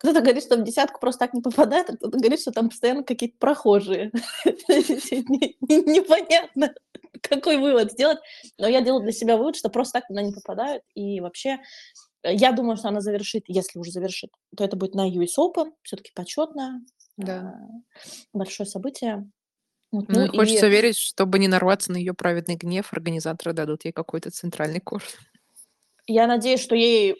[0.00, 3.04] кто-то говорит, что в десятку просто так не попадает, а кто-то говорит, что там постоянно
[3.04, 4.10] какие-то прохожие.
[4.46, 6.74] Не не непонятно,
[7.22, 8.18] какой вывод сделать.
[8.58, 10.82] Но я делаю для себя вывод, что просто так туда не попадают.
[10.94, 11.58] И вообще,
[12.24, 15.72] э, я думаю, что она завершит, если уже завершит, то это будет на US Open.
[15.82, 16.82] Всё-таки почётно,
[17.18, 17.54] Да.
[17.54, 17.98] а,
[18.32, 19.30] большое событие.
[19.92, 23.52] Вот, Ну ну и хочется и верить, чтобы не нарваться на её праведный гнев, организаторы
[23.54, 25.04] дадут ей какой-то центральный корт.
[26.06, 27.16] Я надеюсь, что ей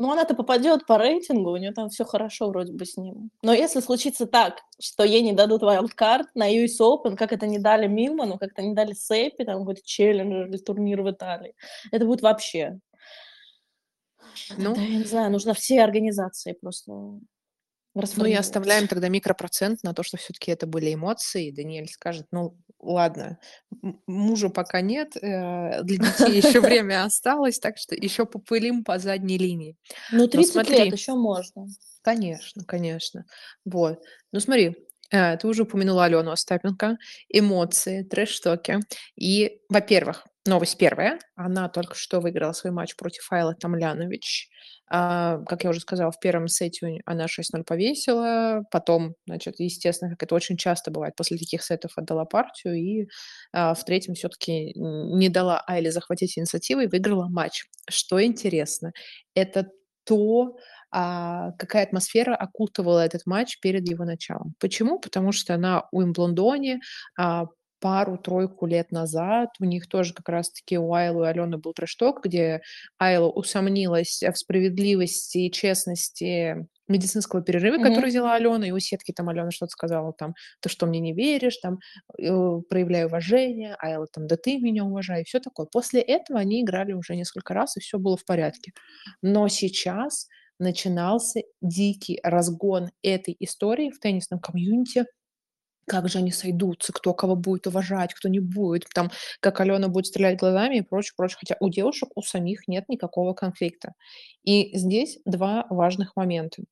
[0.00, 3.30] ну, она-то попадёт по рейтингу, у неё там всё хорошо вроде бы с ним.
[3.42, 7.58] Но если случится так, что ей не дадут вайлдкарт на US Open, как это не
[7.58, 11.54] дали Милману, как это не дали Сеппи, там какой-то челленджер или турнир в Италии,
[11.92, 12.80] это будет вообще.
[14.58, 14.74] Ну.
[14.74, 16.92] Я не знаю, нужно все организации просто
[18.16, 21.46] Ну и оставляем тогда микропроцент на то, что всё-таки это были эмоции.
[21.48, 23.38] И Даниэль скажет: "Ну, ладно,
[23.82, 28.98] м мужа пока нет, э, для детей ещё время осталось, так что ещё попылим по
[28.98, 29.76] задней линии".
[30.08, 31.66] Ну, Но 30 лет, ещё можно.
[32.02, 33.24] Конечно, конечно.
[33.64, 33.98] Вот.
[34.32, 34.76] Ну, смотри,
[35.10, 36.96] э, ты уже упомянула Алёну Остапенко.
[37.28, 38.78] Эмоции, трэш-токи.
[39.16, 44.48] И, во-первых, новость 1: она только что выиграла свой матч против Айлы Томлянович.
[44.92, 48.62] А, как я уже сказала, в 1 сете у она 6:0 повесила.
[48.72, 53.06] Потом, значит, естественно, как это очень часто бывает, после таких сетов отдала партию и,
[53.52, 57.64] а, в 3 всё-таки н не дала Айле захватить инициативу и выиграла матч.
[57.88, 58.92] Что интересно,
[59.34, 59.68] это
[60.04, 60.56] то,
[60.90, 64.54] а, какая атмосфера окутывала этот матч перед его началом.
[64.58, 64.98] Почему?
[64.98, 66.80] Потому что на Уимблдоне,
[67.18, 67.44] а,
[67.80, 72.60] пару-тройку лет назад у них тоже как раз-таки у Айлы и Алёны был трэш-ток, где
[72.98, 78.10] Айла усомнилась, в справедливости и честности медицинского перерыва, который Мгм.
[78.10, 78.64] взяла Алёна.
[78.64, 81.78] И у сетки там Алёна что-то сказала там: "Ты что, мне не веришь?" Там,
[82.18, 83.76] э, "Проявляй уважение".
[83.78, 85.22] Айла там: "Да ты меня уважай".
[85.22, 85.66] И всё такое.
[85.72, 88.72] После этого они играли уже несколько раз, и всё было в порядке.
[89.22, 90.26] Но сейчас
[90.58, 95.06] начинался дикий разгон этой истории в теннисном комьюнити.
[95.88, 100.06] Как же они сойдутся, кто кого будет уважать, кто не будет, там, как Алёна будет
[100.06, 101.38] стрелять глазами и прочее, прочее.
[101.40, 103.92] Хотя у девушек у самих нет никакого конфликта.
[104.44, 106.62] И здесь 2 важных момента.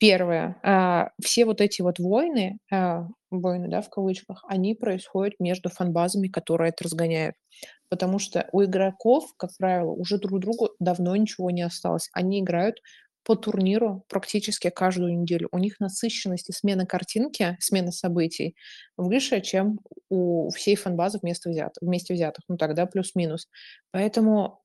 [0.00, 5.70] 1: а, все вот эти вот войны, а, "войны", да, в кавычках, они происходят между
[5.70, 7.36] фан-базами, которые это разгоняют.
[7.90, 12.10] Потому что у игроков, как правило, уже друг другу давно ничего не осталось.
[12.14, 12.78] Они играют
[13.26, 15.48] по турниру практически каждую неделю.
[15.50, 18.54] У них насыщенность и смена картинки, смена событий
[18.96, 22.44] выше, чем у всей фан-базы вместо взят вместе взятых.
[22.46, 23.48] Ну так, да, плюс-минус.
[23.90, 24.62] Поэтому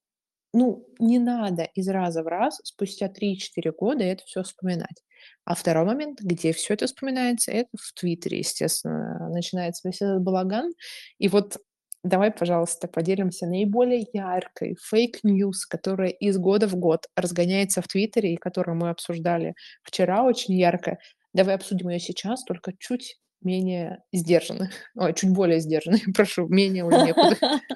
[0.53, 5.03] ну, не надо из раза в раз спустя 3-4 года это все вспоминать.
[5.43, 10.71] А второй момент, где все это вспоминается, это в Твиттере, естественно, начинается весь этот балаган.
[11.17, 11.57] И вот
[12.03, 18.33] давай, пожалуйста, поделимся наиболее яркой fake news, которая из года в год разгоняется в Твиттере
[18.33, 20.97] и которую мы обсуждали вчера очень ярко.
[21.33, 24.69] Давай обсудим ее сейчас, только чуть менее сдержанно.
[24.95, 27.61] Ой, чуть более сдержанно, прошу, менее уже некуда.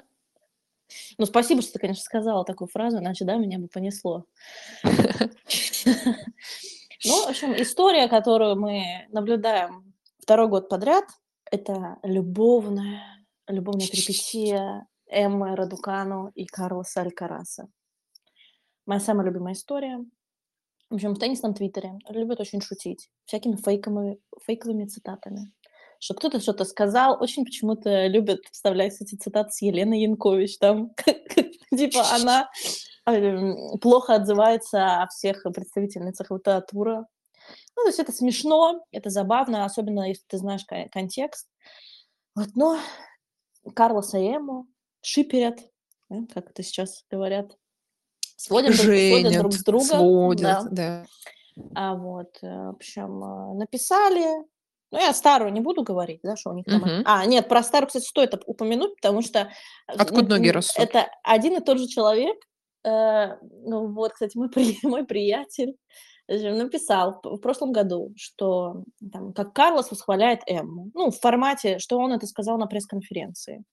[1.18, 4.24] Ну, спасибо, что ты, конечно, сказала такую фразу, иначе, да, меня бы понесло.
[4.84, 4.92] Ну,
[7.24, 11.04] в общем, история, которую мы наблюдаем второй год подряд,
[11.50, 13.15] это любовная,
[13.48, 17.68] любовная перипетия Эммы Радукану и Карлоса Алькараса.
[18.86, 20.04] Моя самая любимая история.
[20.90, 25.52] В общем, в теннисном твиттере любят очень шутить всякими фейковыми, фейковыми цитатами.
[25.98, 30.92] Что кто-то что-то сказал, очень почему-то любят вставлять эти цитаты с Еленой Янкович, там,
[31.76, 32.50] типа, она
[33.06, 36.98] эм, плохо отзывается о всех представительницах литературы.
[37.76, 41.48] Ну, то есть это смешно, это забавно, особенно если ты знаешь контекст.
[42.34, 42.78] Вот, но
[43.74, 44.66] Карлоса и Эму
[45.00, 45.58] шиперят,
[46.32, 47.56] как это сейчас говорят,
[48.36, 49.86] сводят, Женят, сводят друг с другом.
[49.86, 50.68] Сводят, да.
[50.70, 51.06] да.
[51.74, 54.26] А вот, э, в общем, э, написали.
[54.92, 56.82] Ну, я старую не буду говорить, да, что у них там...
[56.82, 57.02] Угу.
[57.04, 59.50] А, нет, про старую, кстати, стоит упомянуть, потому что...
[59.88, 60.84] Э, Откуда ноги растут?
[60.84, 62.36] Это один и тот же человек.
[62.84, 64.78] Ну, вот, кстати, мой, при...
[64.86, 65.76] мой приятель
[66.28, 70.90] написал в прошлом году, что там, как Карлос восхваляет Эмму.
[70.94, 73.64] Ну, в формате, что он это сказал на пресс-конференции.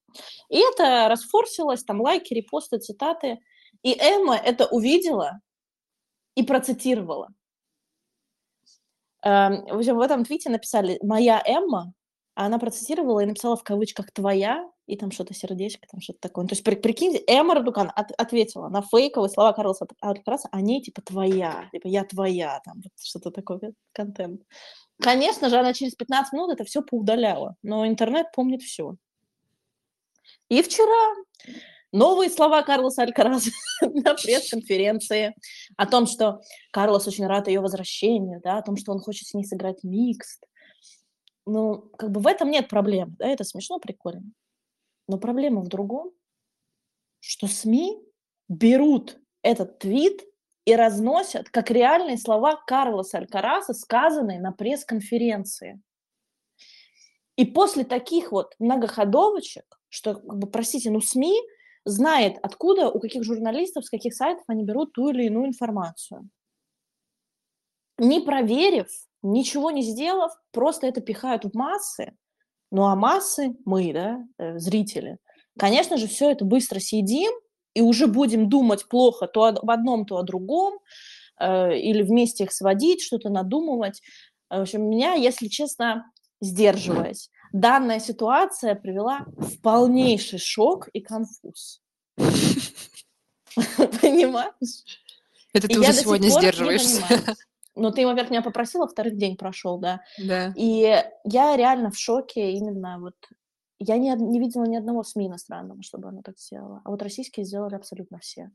[0.50, 3.40] И это расфорсилось, там лайки, репосты, цитаты.
[3.82, 5.40] И Эмма это увидела
[6.36, 7.30] и процитировала.
[9.24, 11.94] Эм, в этом твите написали «Моя Эмма»,
[12.36, 16.46] а она процитировала и написала в кавычках «твоя», и там что-то сердечко, там что-то такое.
[16.46, 21.02] То есть, при, прикиньте, Эмма Радукан от, ответила на фейковые слова Карлоса Алькараса, они типа
[21.02, 24.42] «твоя», типа «я твоя», там что-то такое, контент.
[25.02, 28.96] Конечно же, она через 15 минут это все поудаляла, но интернет помнит все.
[30.50, 31.16] И вчера
[31.92, 35.34] новые слова Карлоса Алькараза на пресс-конференции
[35.78, 36.42] о том, что
[36.72, 40.44] Карлос очень рад ее возвращению, да, о том, что он хочет с ней сыграть микст.
[41.46, 44.24] Ну, как бы в этом нет проблем, да, это смешно, прикольно.
[45.08, 46.12] Но проблема в другом,
[47.20, 48.02] что СМИ
[48.50, 50.24] берут этот твит
[50.66, 55.82] и разносят как реальные слова Карлоса Алькараса, сказанные на пресс-конференции.
[57.36, 61.40] И после таких вот многоходовочек, что, как бы, простите, ну СМИ
[61.86, 66.30] знает, откуда, у каких журналистов, с каких сайтов они берут ту или иную информацию.
[67.98, 68.88] Не проверив,
[69.22, 72.16] ничего не сделав, просто это пихают в массы.
[72.74, 75.20] Ну а массы, мы, да, э, зрители,
[75.60, 77.32] конечно же, все это быстро съедим
[77.76, 80.80] и уже будем думать плохо то об одном, то о другом,
[81.40, 84.02] э, или вместе их сводить, что-то надумывать.
[84.50, 91.80] В общем, меня, если честно, сдерживаясь, данная ситуация привела в полнейший шок и конфуз.
[94.02, 94.84] Понимаешь?
[95.54, 97.04] Это ты уже сегодня сдерживаешься.
[97.76, 100.02] Ну, ты, во-первых, меня попросила, вторых день прошел, да.
[100.18, 100.54] Да.
[100.56, 103.16] И я реально в шоке именно вот...
[103.80, 106.82] Я не, не видела ни одного СМИ иностранного, чтобы оно так сделало.
[106.86, 108.52] А вот российские сделали абсолютно все.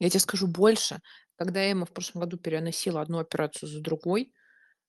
[0.00, 1.00] Я тебе скажу больше.
[1.36, 4.32] Когда Эмма в прошлом году переносила одну операцию за другой,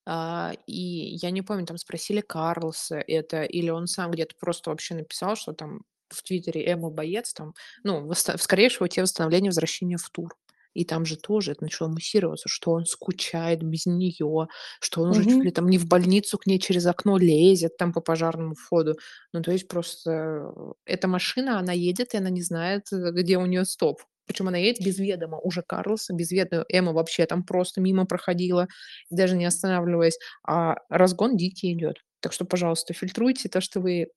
[0.07, 4.95] а, и я не помню, там спросили Карлса это, или он сам где-то просто вообще
[4.95, 10.09] написал, что там в Твиттере Эмма Боец, там, ну, скорее всего, те восстановления возвращения в
[10.09, 10.35] тур.
[10.75, 14.47] И там же тоже это начало муссироваться, что он скучает без нее,
[14.81, 17.93] что он уже чуть ли там не в больницу к ней через окно лезет там
[17.93, 18.97] по пожарному входу.
[19.33, 23.37] Ну, то есть просто э, эта машина, она едет, и она не знает, э, где
[23.37, 24.01] у нее стоп.
[24.25, 26.65] Причем она едет без ведома уже Карлоса, без ведома.
[26.69, 28.67] Эмма вообще там просто мимо проходила,
[29.09, 30.17] даже не останавливаясь.
[30.45, 31.97] А разгон дикий идет.
[32.19, 34.07] Так что, пожалуйста, фильтруйте то, что вы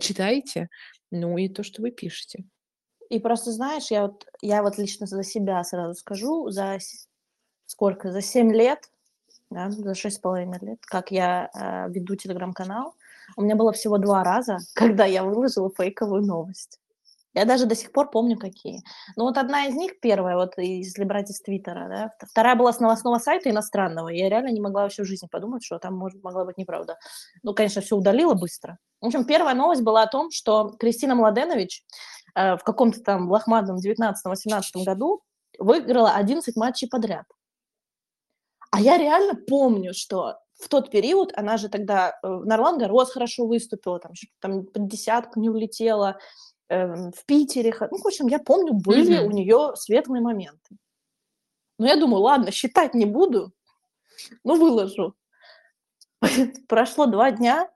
[0.00, 0.68] читаете,
[1.10, 2.44] ну и то, что вы пишете.
[3.08, 6.78] И просто знаешь, я вот, я вот лично за себя сразу скажу, за
[7.66, 8.90] сколько, за 7 лет,
[9.50, 12.94] да, за шесть с половиной лет, как я э, веду телеграм-канал,
[13.36, 16.78] у меня было всего два раза, когда я выложила фейковую новость.
[17.34, 18.82] Я даже до сих пор помню, какие.
[19.14, 22.80] Ну, вот одна из них, первая, вот если брать из Твиттера, да, вторая была с
[22.80, 24.08] новостного сайта иностранного.
[24.08, 26.98] Я реально не могла вообще в жизни подумать, что там может, могла быть неправда.
[27.42, 28.78] Ну, конечно, все удалила быстро.
[29.00, 31.84] В общем, первая новость была о том, что Кристина Младенович
[32.56, 35.22] в каком-то там лохматном 19-18 году
[35.58, 37.26] выиграла 11 матчей подряд.
[38.70, 43.46] А я реально помню, что в тот период она же тогда, э, Нарлан Гарос хорошо
[43.46, 46.18] выступила, там, там под десятку не улетела,
[46.68, 47.74] эм, в Питере.
[47.90, 50.76] Ну, в общем, я помню, были у нее светлые моменты.
[51.78, 53.52] Но я думаю, ладно, считать не буду,
[54.44, 55.14] ну, выложу.
[56.68, 57.70] Прошло два дня,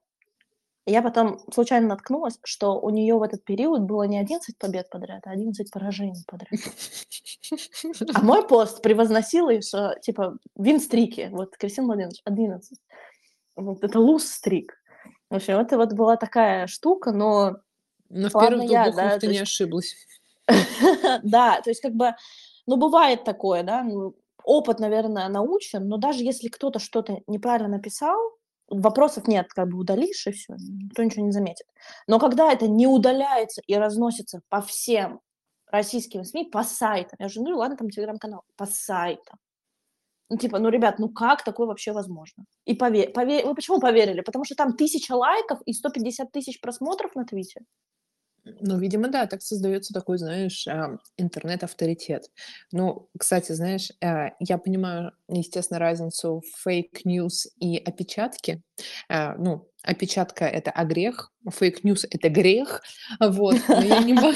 [0.86, 5.22] я потом случайно наткнулась, что у нее в этот период было не 11 побед подряд,
[5.26, 6.50] а 11 поражений подряд.
[8.14, 11.28] А мой пост превозносил ее, что, типа, вин-стрики.
[11.30, 12.78] Вот, Кристина Владимирович, 11.
[13.56, 14.74] Вот это луз-стрик.
[15.30, 17.58] В общем, это вот была такая штука, но...
[18.08, 19.42] Но в первых я, да, ты не есть...
[19.44, 19.94] ошиблась.
[21.22, 22.14] да, то есть как бы,
[22.66, 23.86] ну, бывает такое, да,
[24.44, 28.18] опыт, наверное, научен, но даже если кто-то что-то неправильно написал,
[28.80, 31.66] вопросов нет, как бы удалишь, и все, никто ничего не заметит.
[32.06, 35.20] Но когда это не удаляется и разносится по всем
[35.70, 39.38] российским СМИ, по сайтам, я уже говорю, ладно, там телеграм-канал, по сайтам,
[40.32, 42.44] ну, типа, ну, ребят, ну как такое вообще возможно?
[42.64, 44.22] И поверь, поверь, вы почему поверили?
[44.22, 47.60] Потому что там тысяча лайков и 150 тысяч просмотров на Твите.
[48.44, 50.66] Ну, видимо, да, так создается такой, знаешь,
[51.16, 52.28] интернет-авторитет.
[52.72, 58.62] Ну, кстати, знаешь, а, я понимаю, естественно, разницу fake news и опечатки.
[59.08, 62.82] А, ну, опечатка— это огрех, fake news — это грех,
[63.20, 64.32] вот, но я не могу...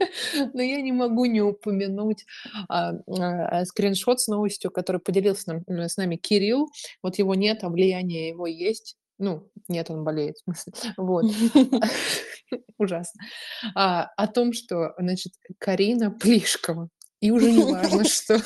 [0.54, 2.26] Но я не могу не упомянуть
[2.68, 6.68] а, а, скриншот с новостью, который поделился нам, с нами Кирилл.
[7.00, 8.96] Вот его нет, а влияние его есть.
[9.24, 10.72] Ну, нет, он болеет, в смысле.
[10.98, 11.24] Вот.
[12.78, 13.20] Ужасно.
[13.74, 16.88] А, о том, что, значит, Карина Плишкова.
[17.20, 18.40] И уже не важно, что...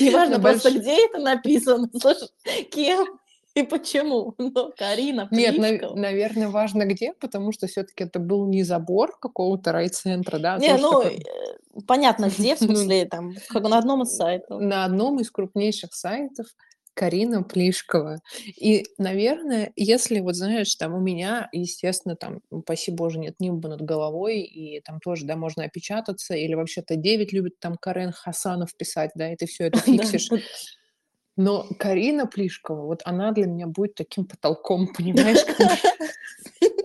[0.00, 2.28] Не важно просто, где это написано, слушай,
[2.70, 3.06] кем
[3.54, 4.34] и почему.
[4.38, 9.72] Но Карина Нет, нав- наверное, важно где, потому что все-таки это был не забор какого-то
[9.72, 10.54] райцентра, да?
[10.54, 11.18] А не, ну, такое...
[11.18, 14.60] Э, понятно, где, в смысле, там, на одном из сайтов.
[14.60, 16.46] На одном из крупнейших сайтов
[16.94, 18.20] Карина Плишкова.
[18.46, 23.82] И, наверное, если, вот знаешь, там у меня, естественно, там, упаси боже, нет нимба над
[23.82, 29.10] головой, и там тоже, да, можно опечататься, или вообще-то 9 любит там Карен Хасанов писать,
[29.14, 30.28] да, и ты все это фиксишь.
[31.36, 35.38] Но Карина Плишкова, вот она для меня будет таким потолком, понимаешь?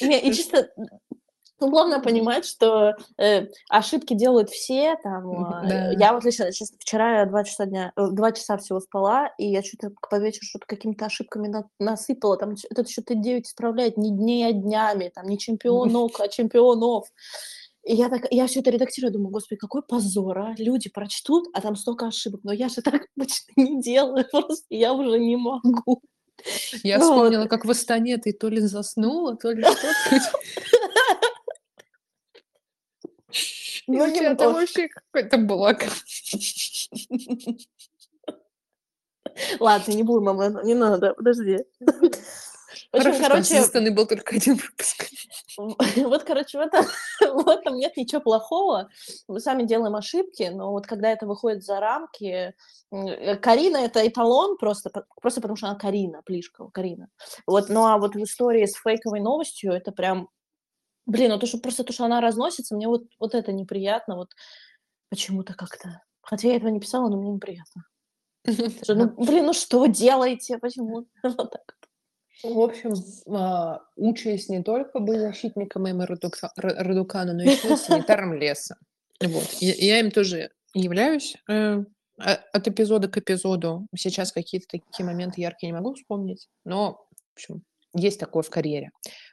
[0.00, 0.68] И чисто
[1.62, 4.96] ну, главное понимать, что э, ошибки делают все.
[5.02, 5.92] Там, а, да.
[5.92, 9.62] Я вот лично сейчас вчера два часа дня, э, два часа всего спала, и я
[9.62, 12.36] что-то под вечер что-то какими-то ошибками на, насыпала.
[12.36, 17.06] Там этот что-то 9 исправляет не дней, а днями, там не чемпионок, а чемпионов.
[17.84, 20.54] И я так, я все это редактирую, думаю, господи, какой позор, а?
[20.58, 22.40] Люди прочтут, а там столько ошибок.
[22.44, 26.02] Но я же так обычно не делаю, просто я уже не могу.
[26.82, 30.20] Я вспомнила, как в Астане ты то ли заснула, то ли что-то.
[33.86, 35.84] Ну, это вообще какой-то благ.
[39.60, 41.64] Ладно, не будем, мама, не надо, подожди.
[42.92, 45.06] Хорошо, короче, стороны был только один выпуск.
[45.96, 46.86] Вот, короче, в этом,
[47.20, 48.88] в этом нет ничего плохого.
[49.28, 52.54] Мы сами делаем ошибки, но вот когда это выходит за рамки...
[52.90, 54.90] Э, Карина— это эталон просто,
[55.20, 57.08] просто потому что она Карина, Плишкова, Карина.
[57.46, 60.30] Вот, ну а вот в истории с фейковой новостью это прям
[61.06, 64.30] Блин, ну то, что просто то, что она разносится, мне вот, вот это неприятно, вот
[65.10, 66.02] почему-то как-то.
[66.22, 67.84] Хотя я этого не писала, но мне неприятно.
[68.88, 70.58] Ну, блин, ну что делаете?
[70.58, 71.06] Почему?
[71.22, 71.76] Вот так.
[72.42, 72.94] В общем,
[73.28, 78.76] а, учаясь не только быть защитником Эммы Радукана, но еще и санитаром леса.
[79.20, 79.48] Вот.
[79.60, 81.84] Я им тоже являюсь э,
[82.18, 83.86] а, от эпизода к эпизоду.
[83.96, 87.62] Сейчас какие-то такие моменты яркие не могу вспомнить, но, в общем,
[87.94, 88.90] есть такое в карьере.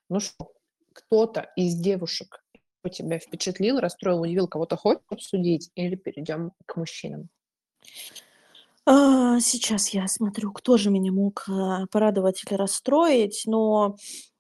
[0.09, 0.51] Ну что,
[0.93, 2.43] кто-то из девушек
[2.89, 7.29] тебя впечатлил, расстроил, удивил, кого-то хочешь обсудить, или перейдем к мужчинам?
[8.85, 13.95] А, сейчас я смотрю, кто же меня мог а, порадовать или расстроить, но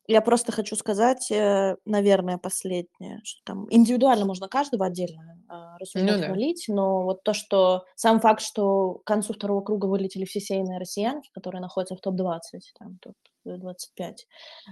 [0.07, 6.31] я просто хочу сказать, э, наверное, последнее, что там индивидуально можно каждого отдельно а, рассуждать,
[6.31, 6.73] ну, да.
[6.73, 11.29] но вот то, что сам факт, что к концу второго круга вылетели все сейные россиянки,
[11.31, 12.39] которые находятся в топ-20,
[12.79, 14.15] там, топ-25,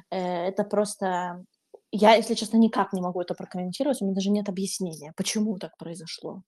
[0.10, 1.46] э, это просто
[1.92, 5.78] я, если честно, никак не могу это прокомментировать, у меня даже нет объяснения, почему так
[5.78, 6.44] произошло.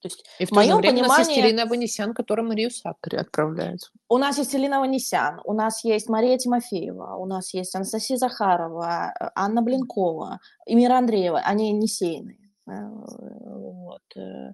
[0.00, 1.14] То есть, и в, в моем время понимании...
[1.14, 3.90] у нас есть Ирина Аванесян, которая Марию Сакари отправляет.
[4.10, 9.14] У нас есть Ирина Аванесян, у нас есть Мария Тимофеева, у нас есть Анастасия Захарова,
[9.18, 11.38] э, Анна Блинкова, и Мира Андреева.
[11.38, 12.36] Они не сейные.
[12.68, 14.02] Э, вот.
[14.14, 14.52] Э,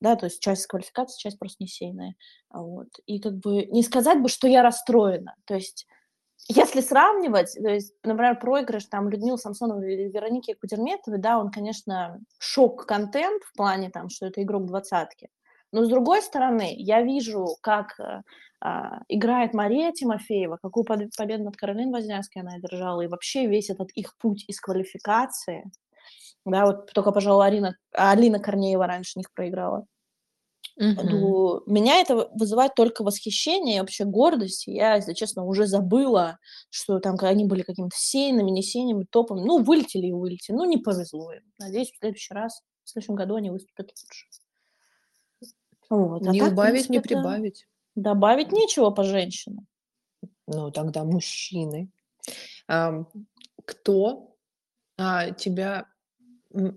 [0.00, 2.14] да, то есть часть квалификации, часть просто не сейная.
[2.48, 2.88] Вот.
[3.04, 5.34] И как бы не сказать бы, что я расстроена.
[5.44, 5.86] То есть
[6.46, 12.20] если сравнивать, то есть, например, проигрыш там Людмилы Самсоновой или Вероники Кудерметовой, да, он, конечно,
[12.38, 15.28] шок-контент в плане там, что это игрок двадцатки,
[15.72, 18.22] Но с другой стороны, я вижу, как э,
[18.60, 23.90] а, играет Мария Тимофеева, какую победу над Каролиной Вознянской она одержала, и вообще весь этот
[23.92, 25.64] их путь из квалификации.
[26.46, 29.84] Да, вот только, пожалуй, Арина, Алина Корнеева раньше них проиграла.
[30.78, 34.66] Ну, меня это вызывает только восхищение и вообще гордость.
[34.68, 36.38] Я, если честно, уже забыла,
[36.70, 39.40] что там они были какими-то сейнами, не сейнами, топами.
[39.40, 40.54] Ну, вылетели и вылетели.
[40.54, 41.42] Ну, не повезло им.
[41.58, 44.26] Надеюсь, в следующий раз, в следующем году они выступят лучше.
[45.90, 46.26] Вот.
[46.26, 47.66] А не так, убавить, не прибавить.
[47.96, 49.66] Добавить нечего по женщинам.
[50.46, 51.90] Ну, тогда мужчины.
[52.68, 53.04] А,
[53.64, 54.36] кто
[54.96, 55.86] а, тебя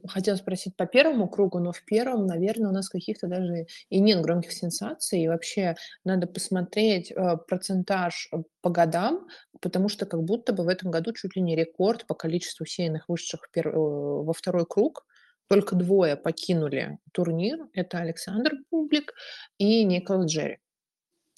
[0.08, 4.22] хотела спросить по первому кругу, но в первом, наверное, у нас каких-то даже и нет
[4.22, 5.22] громких сенсаций.
[5.22, 9.28] И вообще надо посмотреть э, процентаж э, по годам,
[9.62, 13.08] потому что как будто бы в этом году чуть ли не рекорд по количеству сеянных
[13.08, 13.50] вышедших.
[13.56, 15.06] Э, во второй круг.
[15.48, 17.60] Только двое покинули турнир.
[17.74, 19.14] Это Александр Публик
[19.58, 20.60] и Николас Джерри.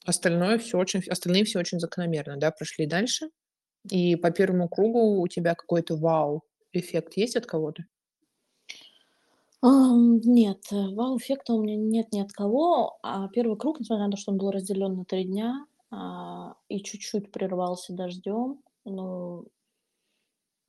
[0.05, 3.29] Остальное все очень, остальные все очень закономерно, да, прошли дальше.
[3.89, 7.83] И по первому кругу у тебя какой-то вау-эффект есть от кого-то?
[9.63, 12.97] Нет, э, вау-эффекта у меня нет ни от кого.
[13.01, 16.81] А первый круг, несмотря на то, что он был разделен на три дня, а, и
[16.83, 19.45] чуть-чуть прервался дождем, ну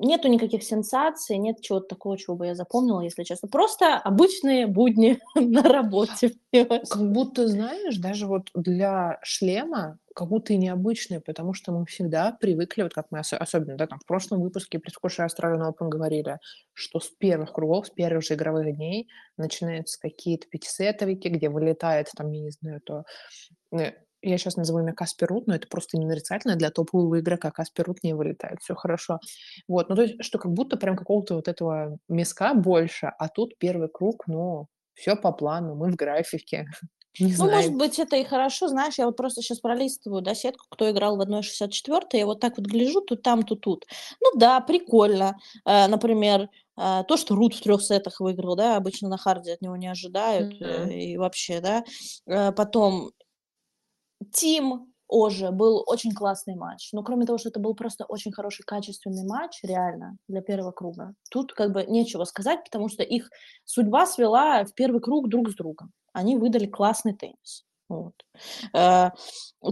[0.01, 3.49] Нету никаких сенсаций, нет чего-то такого, чего бы я запомнила, если честно.
[3.49, 6.33] Просто обычные будни на работе.
[6.53, 12.37] Как будто, знаешь, даже вот для шлема как будто и необычные, потому что мы всегда
[12.41, 16.39] привыкли, вот как мы ос- особенно, да, там в прошлом выпуске предвкушая Australian Open говорили,
[16.73, 22.31] что с первых кругов, с первых же игровых дней начинаются какие-то пятисетовики, где вылетает там,
[22.31, 23.05] я не знаю, то
[23.73, 23.93] э,
[24.31, 27.51] я сейчас назову имя Каспер Рут, но это просто не нарицательно для топового игрока.
[27.51, 29.21] Каспер Рут не вылетает, все хорошо.
[29.69, 33.59] Вот, ну то есть, что как будто прям какого-то вот этого миска больше, а тут
[33.59, 36.67] первый круг, ну, все по плану, мы в графике.
[37.21, 37.53] Не ну, знаю.
[37.53, 41.17] может быть, это и хорошо, знаешь, я вот просто сейчас пролистываю, да, сетку, кто играл
[41.17, 43.85] в 1.64, я вот так вот гляжу, тут там, тут тут.
[44.21, 45.37] Ну да, прикольно.
[45.65, 49.63] Э, например, э, то, что Рут в трех сетах выиграл, да, обычно на харде от
[49.63, 50.93] него не ожидают, mm-hmm.
[50.93, 51.85] и вообще, да.
[52.27, 53.13] Э, потом
[54.33, 56.91] Тим Оже был очень классный матч.
[56.93, 61.15] Но кроме того, что это был просто очень хороший, качественный матч, реально, для первого круга,
[61.31, 63.31] тут как бы нечего сказать, потому что их
[63.65, 65.93] судьба свела в первый круг друг с другом.
[66.13, 67.65] Они выдали классный теннис.
[67.89, 68.15] Вот.
[68.73, 69.11] Э,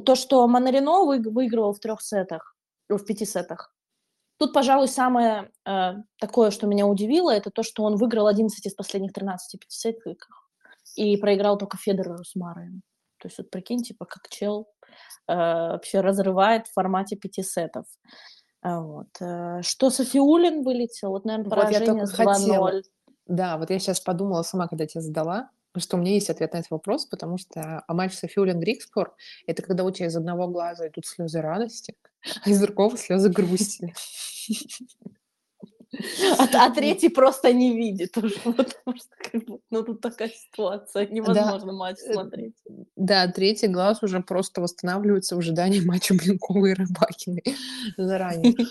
[0.04, 2.54] то, что Монарино выигрывал в трех сетах,
[2.88, 3.74] в пяти сетах,
[4.38, 8.74] Тут, пожалуй, самое э, такое, что меня удивило, это то, что он выиграл 11 из
[8.74, 10.26] последних 13 пятисеток
[10.96, 12.82] и проиграл только Федереру с Мараем.
[13.22, 14.68] То есть вот прикинь, типа, как чел
[15.28, 17.86] э, вообще разрывает в формате пяти сетов.
[18.62, 19.06] А вот.
[19.20, 21.10] Э, что Софиулин вылетел?
[21.10, 22.82] Вот, наверное, поражение вот с 2-0.
[23.26, 26.58] Да, вот я сейчас подумала сама, когда тебя задала, что у меня есть ответ на
[26.58, 29.14] этот вопрос, потому что а матч Софиулин Грикспор–
[29.46, 31.94] это когда у тебя из одного глаза идут слезы радости,
[32.44, 33.94] а из другого слезы грусти.
[36.38, 41.06] А, а третий просто не видит уже, потому что как бы, ну тут такая ситуация,
[41.06, 41.78] невозможно да.
[41.78, 42.54] матч э, смотреть.
[42.96, 47.44] Да, третий глаз уже просто восстанавливается в ожидании матча Блинкова и Рыбакиной
[47.96, 48.54] заранее.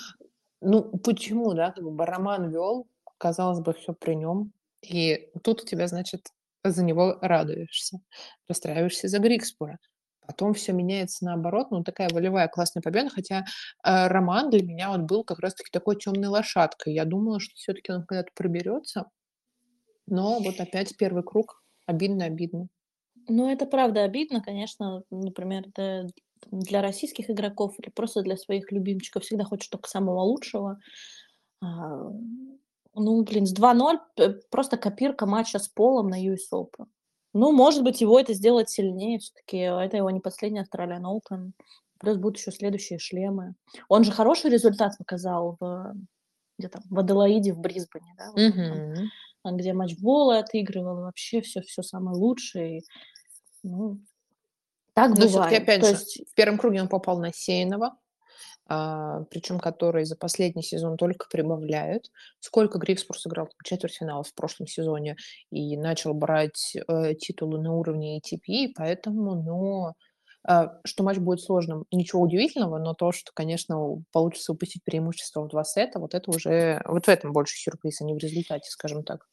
[0.64, 4.52] Ну, почему, да, как бы Роман вел, казалось бы, все при нем,
[4.84, 6.28] и тут у тебя, значит,
[6.64, 8.00] за него радуешься,
[8.48, 9.80] расстраиваешься за Грикспора.
[10.32, 13.44] Потом все меняется наоборот, ну, такая волевая классная победа, хотя
[13.84, 16.94] э, Роман для меня вот был как раз-таки такой темной лошадкой.
[16.94, 19.10] Я думала, что все-таки он когда-то проберется,
[20.08, 22.70] но вот опять первый круг, обидно-обидно.
[23.28, 26.08] Ну, это правда обидно, конечно, например, это
[26.50, 30.80] для российских игроков или просто для своих любимчиков всегда хочешь только самого лучшего.
[31.62, 32.10] А,
[32.94, 34.00] ну, блин, с 2-0
[34.50, 36.88] просто копирка матча с Полом на US Open.
[37.34, 39.20] Ну, может быть, его это сделать сильнее.
[39.20, 41.52] Все-таки это его не последний Australian Open.
[42.00, 43.56] Плюс будут еще следующие шлемы.
[43.88, 45.96] Он же хороший результат показал в
[46.62, 49.06] где там, в Аделаиде, в Брисбене, да, вот mm-hmm.
[49.44, 52.84] там, где матчболы отыгрывал, вообще все, все самое лучшее.
[53.64, 54.00] Ну,
[54.94, 55.32] так Но бывает.
[55.32, 56.30] все-таки, опять То же, есть...
[56.30, 57.96] в первом круге он попал на Сейнова, а,
[59.30, 62.10] причем которые за последний сезон только прибавляют.
[62.40, 65.18] Сколько Грифспор сыграл в четвертьфинал в прошлом сезоне
[65.50, 69.94] и начал брать э, титулы на уровне ATP, поэтому, ну,
[70.48, 73.78] э, что матч будет сложным, ничего удивительного, но то, что, конечно,
[74.12, 78.06] получится упустить преимущество в два сета, вот это уже, вот в этом больше сюрприз, а
[78.06, 79.28] не в результате, скажем так.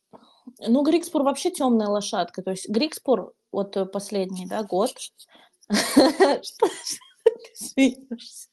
[0.66, 4.90] Ну, Грикспор вообще темная лошадка, то есть Грикспор, вот э, последний, да, год,
[5.70, 8.48] что ты смеешься?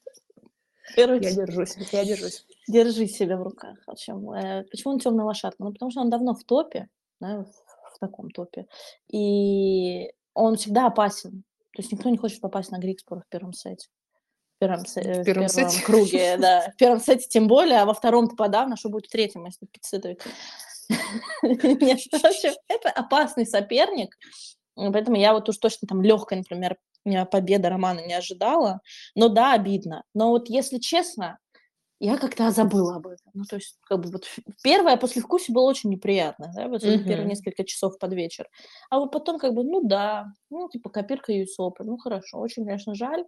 [0.94, 2.46] Короче, я держусь, я держусь.
[2.68, 3.78] Держи себя в руках.
[3.86, 5.62] Общем, э, почему он темная лошадка?
[5.62, 6.88] Ну, потому что он давно в топе,
[7.20, 7.46] да, в,
[7.94, 8.66] в таком топе.
[9.10, 11.44] И он всегда опасен.
[11.74, 13.88] То есть никто не хочет попасть на Грикспор в первом сете.
[14.56, 15.82] В первом, в первом, в первом сете?
[15.82, 16.70] круге, да.
[16.72, 20.24] В первом сете тем более, а во втором-то подавно, что будет в третьем, если пиццетовик.
[21.42, 22.00] Нет,
[22.68, 24.16] это опасный соперник,
[24.76, 26.76] поэтому я вот уж точно там легкой, например,
[27.30, 28.80] победа Романа не ожидала,
[29.14, 30.02] но да, обидно.
[30.14, 31.38] Но вот если честно,
[31.98, 33.32] я как-то забыла об этом.
[33.32, 34.26] Ну, то есть, как бы вот
[34.62, 37.04] первое послевкусие было очень неприятно, да, вот mm-hmm.
[37.04, 38.48] первые несколько часов под вечер.
[38.90, 42.94] А вот потом как бы, ну да, ну, типа копирка Open, ну хорошо, очень, конечно,
[42.94, 43.24] жаль.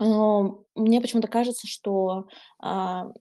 [0.00, 2.28] Но мне почему-то кажется, что
[2.58, 3.12] а,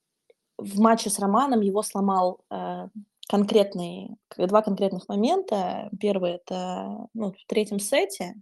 [0.57, 2.87] в матче с Романом его сломал а,
[3.29, 5.89] конкретный, два конкретных момента.
[5.99, 8.35] Первый– это ну, в третьем сете,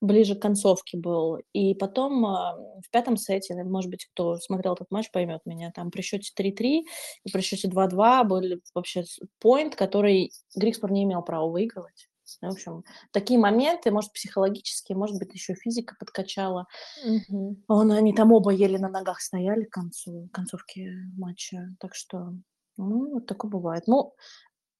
[0.00, 1.38] ближе к концовке был.
[1.52, 5.90] И потом а, в пятом сете, может быть, кто смотрел этот матч, поймет меня, там
[5.90, 6.84] при счете 3-3
[7.24, 8.42] и при счете 2-2 был
[8.74, 9.04] вообще
[9.38, 12.08] поинт, который Грикспор не имел права выигрывать.
[12.40, 16.66] В общем, такие моменты, может, психологические, может быть, еще физика подкачала.
[17.04, 17.62] Угу.
[17.68, 21.68] Он, они там оба еле на ногах стояли к концу, концовке матча.
[21.78, 22.32] Так что,
[22.76, 23.84] ну, вот такое бывает.
[23.86, 24.14] Ну,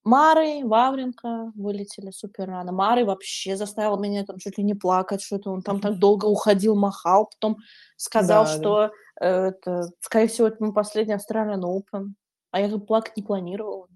[0.04, 2.70] Мары, Вавренко вылетели супер рано.
[2.70, 6.76] Мары вообще заставил меня там чуть ли не плакать, что-то он там так долго уходил,
[6.76, 7.56] махал, потом
[7.96, 9.48] сказал, да, что да.
[9.48, 12.12] это, скорее всего, это последний Australian Open.
[12.52, 13.88] А я плакать не планировала.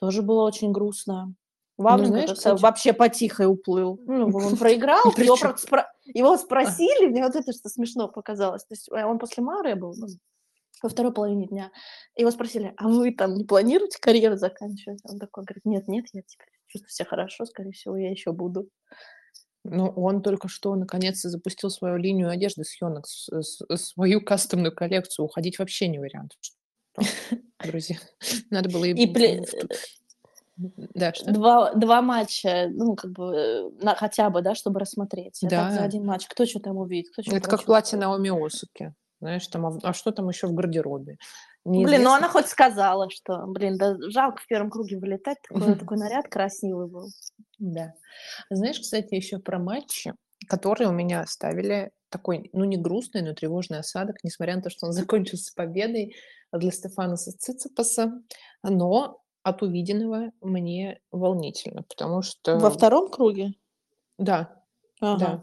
[0.00, 1.34] Тоже было очень грустно.
[1.76, 2.60] Вавренко ну, знаешь, кстати...
[2.60, 4.00] вообще потихо уплыл.
[4.04, 5.86] Ну, он проиграл, его, спро...
[6.04, 8.64] его спросили, мне вот это что смешно показалось.
[8.64, 10.08] То есть э, он после Мары был, ну,
[10.82, 11.70] во второй половине дня.
[12.16, 15.00] Его спросили, а вы там не планируете карьеру заканчивать?
[15.04, 18.68] Он такой говорит, нет, нет, я теперь чувствую себя хорошо, скорее всего, я еще буду.
[19.64, 25.26] Ну, он только что наконец-то запустил свою линию одежды съемок, свою кастомную коллекцию.
[25.26, 26.32] Уходить вообще не вариант.
[27.62, 27.96] Друзья,
[28.50, 28.92] надо было и...
[28.92, 29.06] и
[30.58, 31.30] да, что?
[31.30, 35.38] Два, два матча, ну, как бы, э, на, хотя бы, да, чтобы рассмотреть.
[35.44, 35.70] А да.
[35.70, 38.92] за один матч кто что там увидит, кто что Это как платье Наоми Осуки.
[39.20, 41.18] Знаешь, там, а, а что там еще в гардеробе?
[41.64, 41.96] Неизвестно.
[41.96, 45.96] Блин, ну она хоть сказала, что, блин, да жалко в первом круге вылетать, такой, такой
[45.98, 47.08] наряд красивый был.
[47.58, 47.94] Да.
[48.50, 50.14] Знаешь, кстати, еще про матчи,
[50.48, 54.86] которые у меня оставили такой, ну, не грустный, но тревожный осадок, несмотря на то, что
[54.86, 56.14] он закончился победой
[56.52, 58.22] для Стефанаса Циципаса,
[58.62, 62.58] но от увиденного мне волнительно, потому что...
[62.58, 63.52] Во втором круге?
[64.16, 64.62] Да,
[65.00, 65.18] ага.
[65.18, 65.42] да.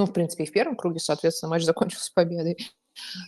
[0.00, 2.56] Ну, в принципе, и в первом круге, соответственно, матч закончился победой.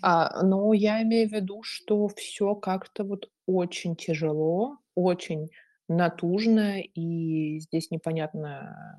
[0.00, 5.50] А, но я имею в виду, что все как-то вот очень тяжело, очень
[5.86, 8.98] натужно, и здесь непонятно,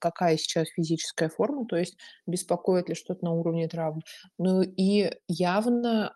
[0.00, 1.96] какая сейчас физическая форма, то есть
[2.26, 4.02] беспокоит ли что-то на уровне травм.
[4.36, 6.12] Ну и явно,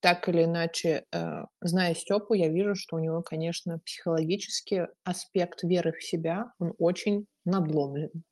[0.00, 5.92] так или иначе, э, зная Степу, я вижу, что у него, конечно, психологический аспект веры
[5.92, 8.24] в себя, он очень надломлен.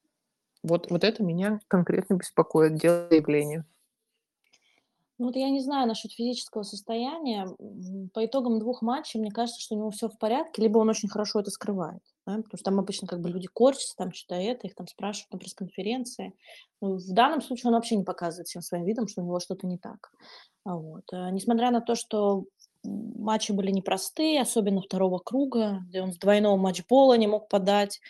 [0.67, 3.65] Вот, вот это меня конкретно беспокоит, дело заявления.
[5.19, 7.49] Ну, вот я не знаю насчет физического состояния.
[8.13, 11.09] По итогам двух матчей, мне кажется, что у него все в порядке, либо он очень
[11.09, 12.03] хорошо это скрывает.
[12.27, 12.37] Да?
[12.37, 15.39] Потому что там обычно как бы люди корчатся, там что-то это, их там спрашивают на
[15.39, 16.35] пресс-конференции.
[16.83, 19.69] Ну, в данном случае он вообще не показывает всем своим видом, что у него что-то
[19.69, 20.11] не так.
[20.65, 21.05] А вот.
[21.13, 22.45] А, несмотря на то, что
[22.83, 28.01] матчи были непростые, особенно второго круга, где он с двойного матчбола не мог подать,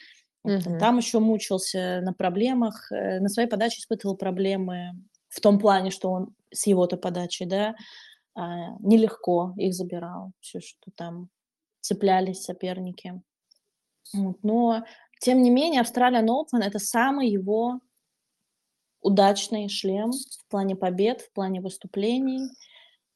[0.47, 0.79] Угу.
[0.79, 4.93] Там еще мучился на проблемах, э, на своей подаче испытывал проблемы
[5.29, 7.75] в том плане, что он с его-то подачей, да,
[8.35, 11.29] а, нелегко их забирал, все, что там
[11.81, 13.21] цеплялись соперники.
[14.15, 14.85] Но,
[15.21, 17.81] тем не менее, Australian Open– это самый его
[19.01, 22.49] удачный шлем в плане побед, в плане выступлений.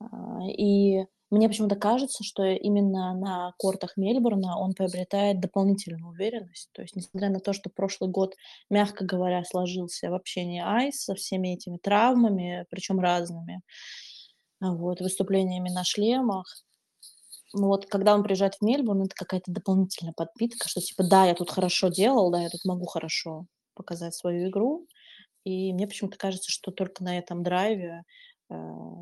[0.01, 6.71] А, и мне почему-то кажется, что именно на кортах Мельбурна он приобретает дополнительную уверенность.
[6.73, 8.35] То есть, несмотря на то, что прошлый год,
[8.69, 13.63] мягко говоря, сложился вообще не айс со всеми этими травмами, причем разными,
[14.61, 16.47] вот, выступлениями на шлемах,
[17.53, 21.35] ну вот когда он приезжает в Мельбурн, это какая-то дополнительная подпитка, что типа да, я
[21.35, 24.87] тут хорошо делал, да, я тут могу хорошо показать свою игру.
[25.45, 28.05] И мне почему-то кажется, что только на этом драйве
[28.51, 28.55] э,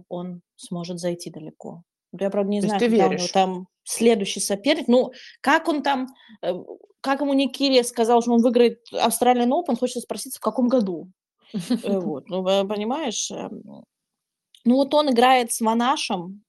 [0.09, 1.83] он сможет зайти далеко.
[2.13, 4.89] Я, правда, не То знаю, когда у него там следующий соперник.
[4.89, 6.09] Ну, как он там,
[6.43, 6.53] э,
[7.01, 11.11] как ему Никири сказал, что он выиграет Australian Open, хочется спросить, в каком году.
[11.53, 11.59] Э,
[12.01, 13.31] вот, ну, понимаешь?
[13.31, 13.85] Эм,
[14.65, 16.43] ну, вот он играет с Ванашем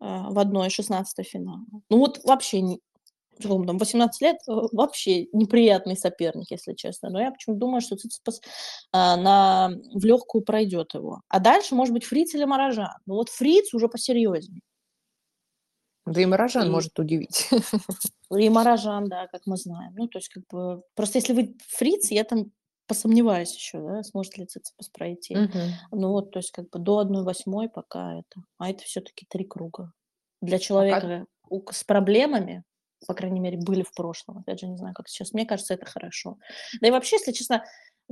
[0.00, 1.64] э, в одной 16 финала.
[1.90, 2.80] Ну, вот вообще не,
[3.42, 7.10] там, 18 лет вообще неприятный соперник, если честно.
[7.10, 8.40] Но я почему-то думаю, что Циципас
[8.92, 11.20] а, на, в легкую пройдет его.
[11.28, 12.96] А дальше, может быть, Фриц или Морожан.
[13.06, 14.60] Ну вот Фриц уже посерьезнее.
[16.06, 16.70] Да и Морожан и...
[16.70, 17.48] может удивить.
[18.36, 19.94] И Марожан, да, как мы знаем.
[19.94, 22.50] Ну, то есть, как бы, просто если вы фриц, я там
[22.86, 25.36] посомневаюсь еще, да, сможет ли Циципас пройти.
[25.36, 25.60] Мгм.
[25.92, 28.42] Ну вот, то есть, как бы до 1/8 пока это.
[28.58, 29.92] А это все-таки три круга.
[30.40, 32.64] Для человека у- с проблемами,
[33.06, 34.38] по крайней мере, были в прошлом.
[34.38, 35.32] Опять же, не знаю, как сейчас.
[35.32, 36.38] Мне кажется, это хорошо.
[36.80, 37.64] Да и вообще, если честно,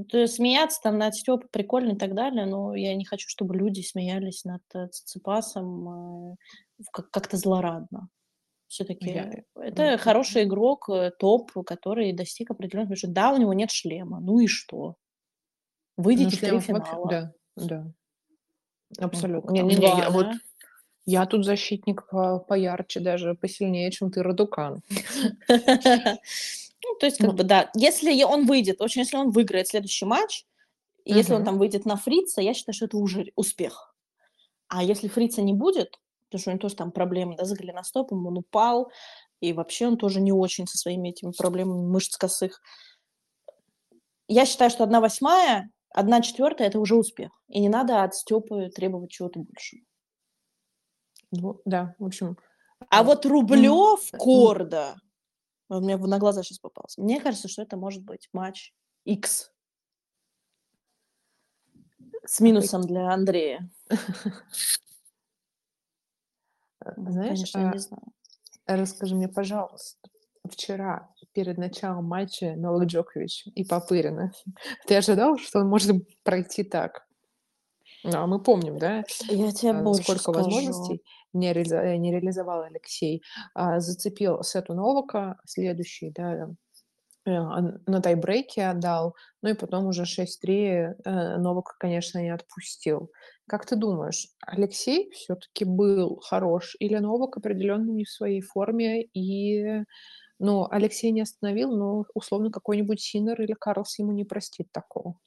[0.08, 3.82] то смеяться там над Степой прикольно и так далее, но я не хочу, чтобы люди
[3.82, 6.36] смеялись над э, Циципасом э,
[7.10, 8.08] как-то злорадно.
[8.68, 9.30] Все-таки я...
[9.54, 12.96] это м, хороший игрок, э, топ, который достиг определенного...
[12.96, 14.18] Что да, у него нет шлема.
[14.20, 14.96] Ну и что?
[15.98, 17.08] Ну, Выйдите в три финала.
[17.08, 17.92] Да, да.
[18.98, 19.54] Ну, Абсолютно.
[19.54, 20.26] там Не-не-не, я два, вот
[21.04, 24.82] я тут защитник по- поярче, даже посильнее, чем ты, Радукан.
[26.84, 30.04] Ну, то есть, как Ну, бы, да, если он выйдет, очень если он выиграет следующий
[30.04, 30.44] матч,
[31.04, 33.94] и если он там выйдет на фрица, я считаю, что это уже успех.
[34.68, 38.26] А если фрица не будет, потому что у него тоже там проблемы, да, с голеностопом,
[38.26, 38.90] он упал,
[39.40, 42.62] и вообще он тоже не очень со своими этими проблемами мышц косых.
[44.28, 47.32] Я считаю, что одна восьмая, одна четвертая– это уже успех.
[47.48, 49.82] И не надо от Степы требовать чего-то большего.
[51.32, 52.38] Ну, да, в общем,
[52.88, 54.96] А а, вот м, Рублев, м, Корда,
[55.76, 57.00] он мне на глаза сейчас попался.
[57.00, 58.72] Мне кажется, что это может быть матч
[59.04, 59.52] X
[62.24, 63.70] с минусом для Андрея.
[66.96, 67.98] Знаешь, конечно,
[68.66, 70.08] а, расскажи мне, пожалуйста,
[70.48, 74.32] вчера перед началом матча Новак Джокович и Попырина,
[74.86, 77.06] ты ожидал, что он может пройти так?
[78.04, 80.50] Ну, а мы помним, да, Я тебе а, больше сколько скажу.
[80.50, 83.22] возможностей не, реализа- э, не реализовал Алексей.
[83.54, 86.48] А, Зацепил Сету Новака, следующий, да,
[87.26, 93.12] э, на тайбрейке отдал, ну и потом уже 6-3 э, Новак, конечно, не отпустил.
[93.46, 99.84] Как ты думаешь, Алексей все-таки был хорош или Новак определенно не в своей форме и
[100.40, 105.20] ну, Алексей не остановил, но условно какой-нибудь Синер или Карлс ему не простит такого.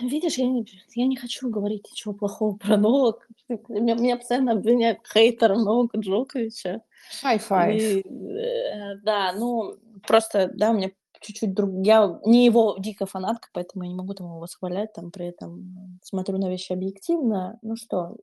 [0.00, 3.26] Видишь, я не, я не хочу говорить ничего плохого про Новака.
[3.68, 6.82] Меня, меня постоянно обвиняют хейтером Новака Джоковича.
[7.22, 7.76] High five.
[7.76, 10.90] И, э, да, ну, просто, да, у меня
[11.20, 11.70] чуть-чуть друг...
[11.84, 15.98] Я не его дикая фанатка, поэтому я не могу там его восхвалять, там, при этом
[16.02, 17.58] смотрю на вещи объективно.
[17.62, 18.16] Ну что,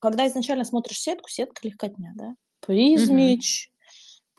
[0.00, 2.34] когда изначально смотришь сетку, сетка легкотня, да?
[2.60, 3.70] Призмич,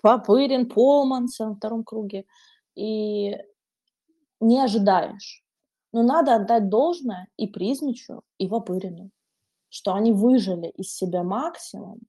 [0.01, 2.25] Попырин, Полманс на втором круге.
[2.75, 3.37] И
[4.39, 5.43] не ожидаешь.
[5.93, 9.11] Но надо отдать должное и Призмичу, и Вапырину,
[9.69, 11.99] что они выжили из себя максимум.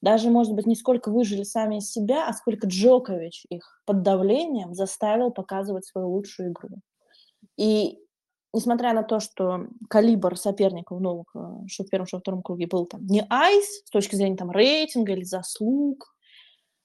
[0.00, 4.74] Даже, может быть, не сколько выжили сами из себя, а сколько Джокович их под давлением
[4.74, 6.80] заставил показывать свою лучшую игру.
[7.56, 7.98] И
[8.52, 12.66] несмотря на то, что калибр соперников новых, э, что в первом, что во втором круге
[12.66, 16.14] был там не айс с точки зрения там рейтинга или заслуг,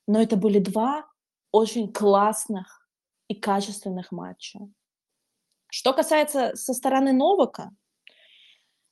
[0.07, 1.05] но это были два
[1.51, 2.87] очень классных
[3.27, 4.59] и качественных матча.
[5.75, 7.71] Что касается со стороны Новака,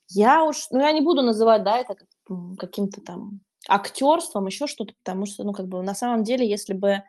[0.08, 1.94] я уж, ну, я не буду называть, да, это
[2.58, 7.04] каким-то там актерством, еще что-то, потому что, ну, как бы, на самом деле, если бы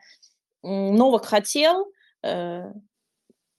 [0.62, 1.90] Новак хотел,
[2.22, 2.72] э,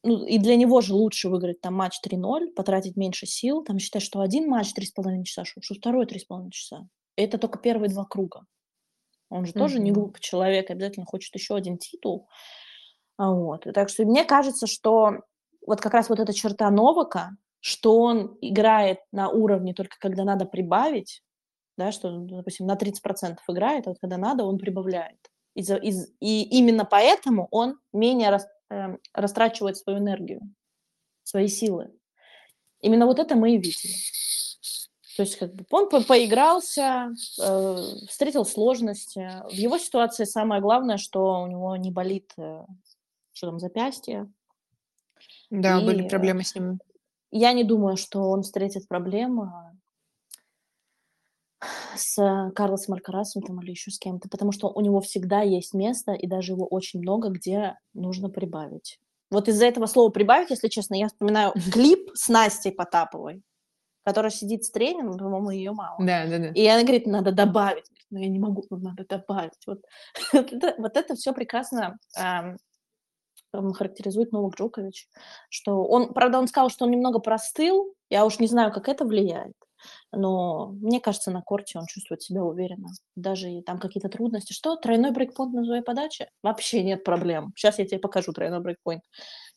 [0.03, 4.01] ну, и для него же лучше выиграть там матч 3-0, потратить меньше сил, там считай,
[4.01, 6.87] что один матч 3,5 часа шел, что второй 3,5 часа.
[7.17, 8.45] Это только первые два круга.
[9.29, 12.29] Он же тоже не глупый человек, обязательно хочет еще один титул.
[13.17, 13.67] Вот.
[13.67, 15.19] И Так что мне кажется, что
[15.65, 20.45] вот как раз вот эта черта Новака, что он играет на уровне только когда надо
[20.45, 21.23] прибавить,
[21.77, 25.17] да, что, ну, допустим, на 30% играет, а вот когда надо, он прибавляет.
[25.55, 30.41] И, за- из- и именно поэтому он менее рас- эм, растрачивает свою энергию,
[31.23, 31.91] свои силы.
[32.81, 33.93] Именно вот это мы и видели.
[35.17, 37.75] То есть как бы он по- поигрался, э,
[38.09, 39.31] встретил сложности.
[39.49, 42.65] В его ситуации самое главное, что у него не болит э,
[43.33, 44.29] что там, запястье.
[45.49, 46.79] Да, были И э, проблемы с ним.
[47.31, 49.51] я не думаю, что он встретит проблемы
[51.95, 52.15] с
[52.55, 56.27] Карлосом Алькарасом там, или еще с кем-то, потому что у него всегда есть место, и
[56.27, 58.99] даже его очень много, где нужно прибавить.
[59.31, 63.41] Вот из-за этого слова «прибавить», если честно, я вспоминаю клип с Настей Потаповой,
[64.03, 66.05] которая сидит с тренером, по-моему, ее мало.
[66.05, 66.49] Да, да, да.
[66.49, 67.85] И она говорит, надо добавить.
[67.89, 69.53] Говорит, Ну, я не могу, ну, надо добавить.
[69.65, 69.79] Вот,
[70.77, 72.57] вот это, все прекрасно ам, м,
[73.73, 75.07] характеризует Новак Джокович.
[75.49, 77.93] Что он, правда, он сказал, что он немного простыл.
[78.09, 79.53] Я уж не знаю, как это влияет.
[80.11, 82.89] Но мне кажется, на корте он чувствует себя уверенно.
[83.15, 84.53] Даже и там какие-то трудности.
[84.53, 86.29] Что, тройной брейкпоинт на своей подаче?
[86.43, 87.53] Вообще нет проблем.
[87.55, 89.03] Сейчас я тебе покажу тройной брейкпоинт.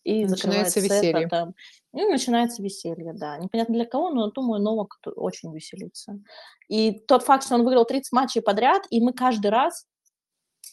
[0.04, 1.28] И Начинается а веселье.
[1.28, 1.54] там.
[1.94, 3.36] И начинается веселье, да.
[3.38, 6.18] Непонятно для кого, но думаю, Новак очень веселится.
[6.68, 9.86] И тот факт, что он выиграл 30 матчей подряд, и мы каждый раз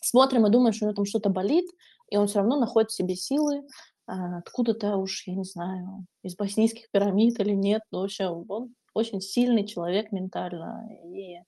[0.01, 1.65] смотрим и думаем, что у него там что-то болит,
[2.09, 3.67] и он все равно находит в себе силы,
[4.07, 9.21] а, откуда-то уж, я не знаю, из боснийских пирамид или нет, но вообще он очень
[9.21, 10.87] сильный человек ментально.
[11.13, 11.39] И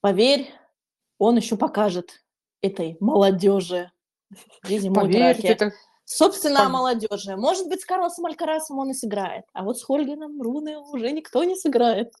[0.00, 0.52] поверь,
[1.18, 2.22] он еще покажет
[2.62, 3.90] этой молодежи,
[4.66, 5.46] зимой драки.
[5.46, 5.72] это
[6.04, 7.36] Собственно, о Пон- молодежи.
[7.36, 11.44] Может быть, с Карлосом Алькарасом он и сыграет, а вот с Хольгином Руны уже никто
[11.44, 12.12] не сыграет.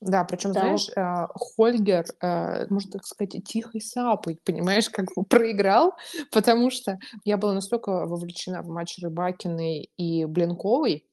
[0.00, 0.60] Да, причем, Да.
[0.60, 5.92] знаешь, э, Хольгер, э, можно так сказать, тихой сапой, понимаешь, как бы проиграл,
[6.32, 11.06] потому что я была настолько вовлечена в матч Рыбакиной и Блинковой.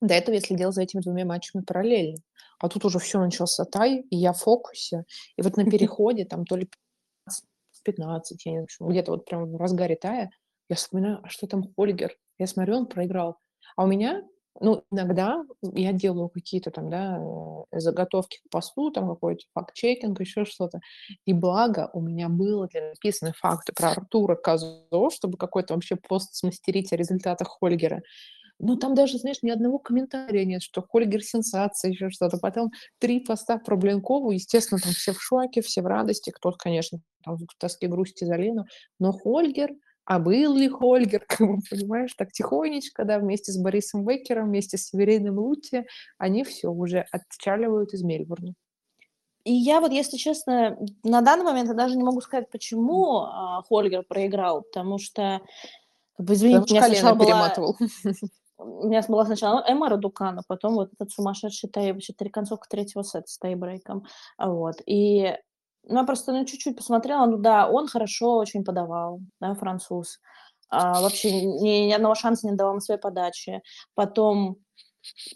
[0.00, 2.18] До этого я следила за этими двумя матчами параллельно.
[2.58, 5.04] А тут уже все начался тай, и я в фокусе.
[5.36, 6.68] И вот на переходе, там то ли
[7.84, 10.30] 15, я не знаю, где-то вот прям в разгаре тая,
[10.68, 12.16] я вспоминаю, а что там Хольгер?
[12.38, 13.38] Я смотрю, он проиграл.
[13.76, 14.22] А у меня,
[14.58, 17.18] ну, иногда я делаю какие-то там, да,
[17.72, 20.80] э, заготовки к посту, там какой-то факт-чекинг, еще что-то.
[21.24, 26.34] И благо у меня было для написаны факты про Артура Козо, чтобы какой-то вообще пост
[26.34, 28.02] смастерить о результатах Хольгера.
[28.62, 32.36] Ну, там даже, знаешь, ни одного комментария нет, что Хольгер сенсация, еще что-то.
[32.36, 36.30] Потом три поста про Блинкову, естественно, там все в шоке, все в радости.
[36.30, 38.66] Кто-то, конечно, там в тоске, грусти за Лену.
[38.98, 39.70] Но Хольгер,
[40.04, 44.76] а был ли Хольгер, как бы, понимаешь, так тихонечко, да, вместе с Борисом Беккером, вместе
[44.76, 45.86] с Севериным Лути,
[46.18, 48.54] они все уже отчаливают из Мельбурна.
[49.44, 53.62] И я вот, если честно, на данный момент я даже не могу сказать, почему а,
[53.62, 55.40] Хольгер проиграл, потому что,
[56.16, 57.76] как бы, извините, Потому меня сначала была, перематывал.
[58.58, 63.02] у меня была сначала Эмма Радукана, потом вот этот сумасшедший тай, вообще три концовка третьего
[63.02, 64.04] сета с тайбрейком,
[64.38, 65.34] вот, и
[65.88, 70.20] ну, я просто ну, чуть-чуть посмотрела, ну да, он хорошо очень подавал, да, француз,
[70.68, 73.62] а, вообще ни, ни одного шанса не давал на своей подаче,
[73.94, 74.58] потом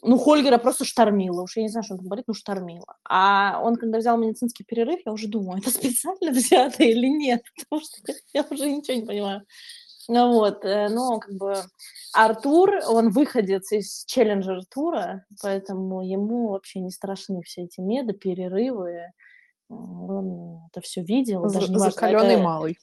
[0.03, 1.42] ну, Хольгера просто штормило.
[1.42, 2.84] Уж я не знаю, что он там болит, ну, штормило.
[3.09, 7.42] А он, когда взял медицинский перерыв, я уже думаю, это специально взято или нет?
[7.57, 9.42] Потому что я уже ничего не понимаю.
[10.07, 11.62] Ну вот, ну, как бы
[12.12, 19.12] Артур, он выходец из челленджер-тура, поэтому ему вообще не страшны все эти меды, перерывы.
[19.75, 21.43] Он это все видел.
[21.43, 22.79] Даже не важно, Закаленный это- малый.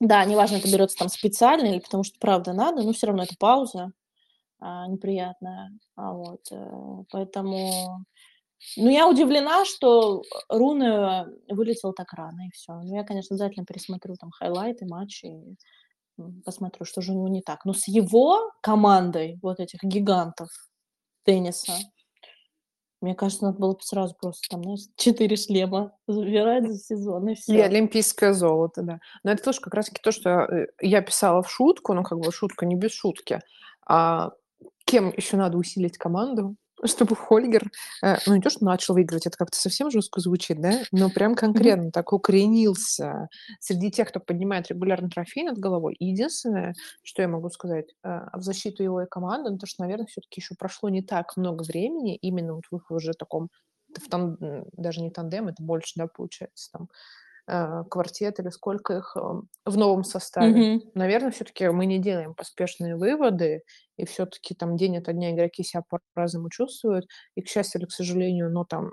[0.00, 3.34] да, неважно, это берется там специально или потому что правда надо, но все равно это
[3.38, 3.92] пауза
[4.60, 5.72] а, неприятная.
[5.96, 8.04] А вот, э, поэтому...
[8.76, 12.74] Ну, я удивлена, что Руны вылетел так рано, и все.
[12.74, 15.56] Ну, я, конечно, обязательно пересмотрю там хайлайты, матчи, и
[16.44, 17.64] посмотрю, что же у него не так.
[17.64, 20.50] Но с его командой вот этих гигантов
[21.24, 21.72] тенниса,
[23.00, 27.32] мне кажется, надо было бы сразу просто там, знаешь, четыре шлема забирать за сезон, и
[27.32, 27.64] И все.
[27.64, 29.00] олимпийское золото, да.
[29.24, 32.30] Но это тоже как раз-таки то, что э, я писала в шутку, ну, как бы
[32.32, 33.40] шутка не без шутки.
[33.86, 34.32] А
[34.84, 37.70] кем еще надо усилить команду, чтобы Хольгер,
[38.02, 41.34] э, ну, не то, что начал выигрывать, это как-то совсем жестко звучит, да, но прям
[41.34, 43.28] конкретно так укоренился
[43.60, 45.94] среди тех, кто поднимает регулярно трофей над головой.
[45.98, 49.82] И единственное, что я могу сказать э, в защиту его и команды, ну, то, что,
[49.82, 53.48] наверное, все-таки еще прошло не так много времени, именно вот в их уже таком,
[53.98, 56.88] в тан- м, даже не тандем, это больше, да, получается, там,
[57.90, 59.20] квартет или сколько их э,
[59.64, 60.50] в новом составе.
[60.50, 60.90] Мгм.
[60.94, 63.62] Наверное, все-таки мы не делаем поспешные выводы,
[63.96, 65.82] и все-таки там день ото дня игроки себя
[66.14, 67.06] по-разному чувствуют.
[67.34, 68.92] И, к счастью или к сожалению, но там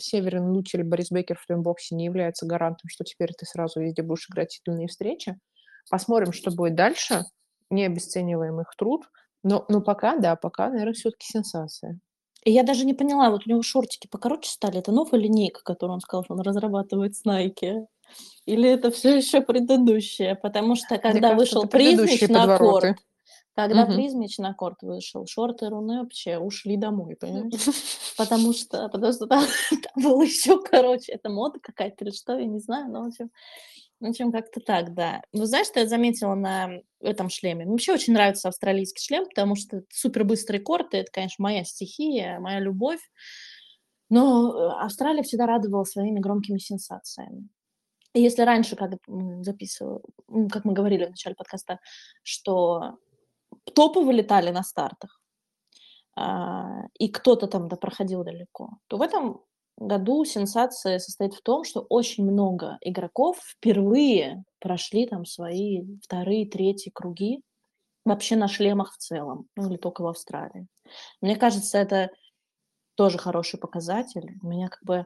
[0.00, 3.80] Северин Луч или Борис Беккер в твоем боксе не является гарантом, что теперь ты сразу
[3.80, 5.38] везде будешь играть титульные встречи.
[5.90, 7.22] Посмотрим, что будет дальше.
[7.70, 9.04] Не обесцениваем их труд.
[9.44, 12.00] Но, но пока, да, пока, наверное, все-таки сенсация.
[12.48, 14.78] И я даже не поняла, вот у него шортики покороче стали.
[14.78, 17.84] Это новая линейка, которую он сказал, что он разрабатывает с Nike?
[18.46, 20.34] Или это все еще предыдущее?
[20.34, 22.96] Потому что Мне когда кажется, вышел Призмич на корт,
[23.54, 23.96] когда Мгм.
[23.96, 27.52] Призмич на корт вышел, шорты Руны вообще ушли домой, понимаешь?
[28.16, 31.12] Потому что, потому что там, там было еще короче.
[31.12, 33.30] Это мода какая-то или что, я не знаю, но в общем,
[34.00, 35.22] в общем, как-то так, да.
[35.32, 36.70] Ну, знаешь, что я заметила на
[37.00, 37.64] этом шлеме?
[37.64, 42.38] Мне вообще очень нравится австралийский шлем, потому что супер быстрые корты, это, конечно, моя стихия,
[42.38, 43.00] моя любовь.
[44.08, 47.48] Но э, Австралия всегда радовала своими громкими сенсациями.
[48.14, 48.92] И если раньше, как
[49.42, 50.02] записывал,
[50.50, 51.78] как мы говорили в начале подкаста,
[52.22, 52.98] что
[53.74, 55.20] топы вылетали на стартах,
[56.16, 59.42] а, и кто-то там да, проходил далеко, то в этом
[59.78, 66.90] году сенсация состоит в том, что очень много игроков впервые прошли там свои вторые, третьи
[66.90, 67.40] круги
[68.04, 70.66] вообще на шлемах в целом, ну или только в Австралии.
[71.20, 72.10] Мне кажется, это
[72.96, 74.38] тоже хороший показатель.
[74.42, 75.04] Меня как бы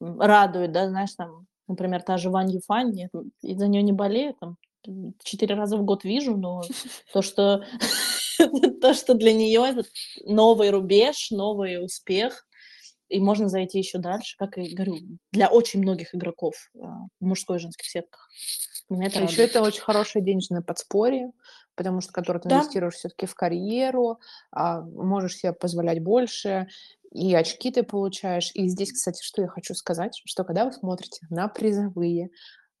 [0.00, 3.08] радует, да, знаешь, там, например, та же Вань Юфань, я
[3.42, 4.56] из-за нее не болею, там,
[5.22, 6.62] четыре раза в год вижу, но
[7.12, 7.64] то, что
[8.80, 9.88] то, что для нее это
[10.24, 12.46] новый рубеж, новый успех,
[13.08, 14.96] и можно зайти еще дальше, как и говорю,
[15.32, 18.28] для очень многих игроков а, в мужской и женских сетках.
[18.88, 21.32] Меня это а еще это очень хорошее денежное подспорье,
[21.74, 22.58] потому что которое ты да.
[22.58, 24.20] инвестируешь все-таки в карьеру,
[24.52, 26.68] а, можешь себе позволять больше,
[27.10, 28.50] и очки ты получаешь.
[28.54, 32.30] И здесь, кстати, что я хочу сказать, что когда вы смотрите на призовые,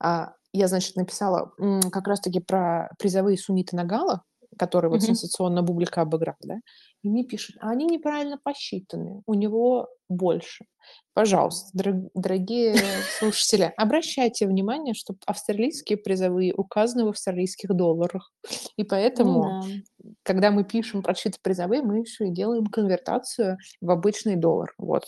[0.00, 1.52] а, я, значит, написала
[1.90, 4.22] как раз-таки про призовые Сумита Нагала,
[4.58, 5.04] который вот Мгм.
[5.04, 6.56] сенсационно Бублика обыграл, да,
[7.02, 10.66] и мне пишут: "А они неправильно посчитаны, у него больше".
[11.14, 12.74] Пожалуйста, дорог дорогие
[13.08, 18.32] слушатели, обращайте внимание, что австралийские призовые указаны в австралийских долларах.
[18.76, 18.84] И
[19.14, 19.54] Ну поэтому, да.
[20.24, 24.74] когда мы пишем про чьи-то призовые, мы еще и делаем конвертацию в обычный доллар.
[24.78, 25.04] Вот.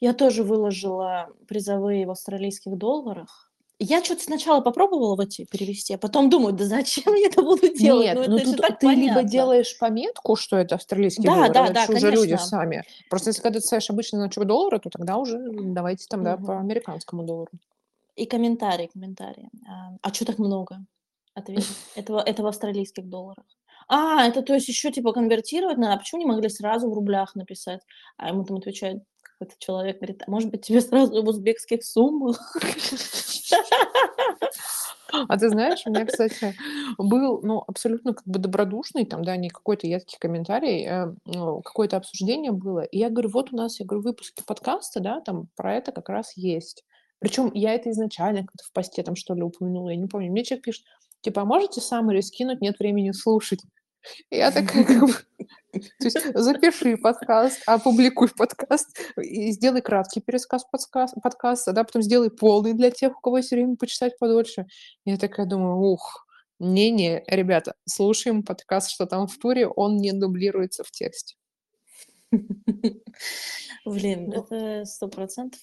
[0.00, 3.45] Я тоже выложила призовые в австралийских долларах.
[3.78, 7.68] Я что-то сначала попробовала в эти перевести, а потом думаю, да зачем я это буду
[7.74, 8.06] делать?
[8.06, 9.00] Нет, ну, ну тут ты понятно.
[9.00, 12.10] либо делаешь пометку, что это австралийский да, доллар, да, да, уже конечно.
[12.10, 12.84] люди сами.
[13.10, 16.58] Просто если когда ты ставишь обычно на доллара, то тогда уже давайте там, да, по
[16.58, 17.50] американскому доллару.
[18.14, 19.50] И комментарии, комментарии.
[19.68, 20.78] А, а что так много?
[21.34, 21.64] Ответ.
[21.96, 23.44] Этого, это в австралийских долларах.
[23.88, 25.94] А, это то есть еще типа конвертировать надо.
[25.94, 27.82] А почему не могли сразу в рублях написать?
[28.16, 29.02] А ему там отвечает
[29.38, 32.56] какой-то человек, говорит, а может быть тебе сразу в узбекских суммах?
[35.28, 36.54] А ты знаешь, у меня, кстати,
[36.98, 41.96] был, ну, абсолютно как бы добродушный, там, да, не какой-то едкий комментарий, э, ну, какое-то
[41.96, 42.80] обсуждение было.
[42.80, 46.08] И я говорю, вот у нас, я говорю, выпуски подкаста, да, там про это как
[46.08, 46.84] раз есть.
[47.20, 50.30] Причем я это изначально как-то в посте там что ли упомянула, я не помню.
[50.30, 50.84] Мне человек пишет,
[51.22, 53.60] типа, а можете саммари скинуть, нет времени слушать.
[54.30, 55.12] Я такая, как бы,
[55.72, 62.30] то есть запиши подкаст, опубликуй подкаст и сделай краткий пересказ подкаст, подкаста, да, потом сделай
[62.30, 64.66] полный для тех, у кого есть время почитать подольше.
[65.04, 66.26] Я такая думаю, ух,
[66.58, 71.36] не-не, ребята, слушаем подкаст, что там в туре, он не дублируется в тексте.
[73.84, 75.60] Блин, ну это сто процентов.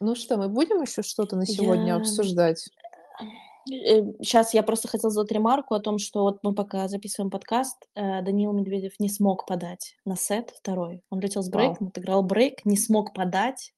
[0.00, 2.68] Ну что, мы будем еще что-то на сегодня обсуждать?
[3.66, 7.86] Сейчас э, я просто хотела сделать ремарку о том, что вот мы пока записываем подкаст,
[7.94, 11.02] э, Даниил Медведев не смог подать на сет второй.
[11.10, 13.72] Он летел с брейком, отыграл брейк, не смог подать.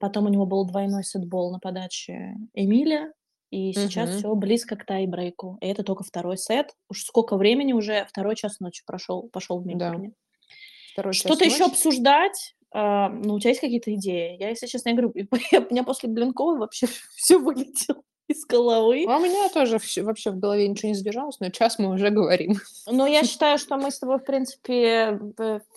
[0.00, 3.12] Потом у него был двойной сетбол на подаче Эмиля,
[3.50, 4.18] и сейчас Мгм.
[4.18, 5.58] все близко к тай-брейку.
[5.60, 6.74] И это только второй сет.
[6.88, 9.90] Уж сколько времени уже, второй час ночи прошел, пошел в Да.
[9.90, 10.12] Мельбурне.
[10.96, 12.54] Час Что-то еще обсуждать?
[12.74, 14.38] А, ну, у тебя есть какие-то идеи?
[14.40, 15.12] Я, если честно, я говорю,
[15.70, 18.02] у меня после Блинкова вообще все вылетело
[18.32, 19.04] из головы.
[19.08, 22.10] А у меня тоже всё, вообще в голове ничего не сбежалось, но час мы уже
[22.10, 22.56] говорим.
[22.86, 25.18] Но я считаю, что мы с тобой, в принципе,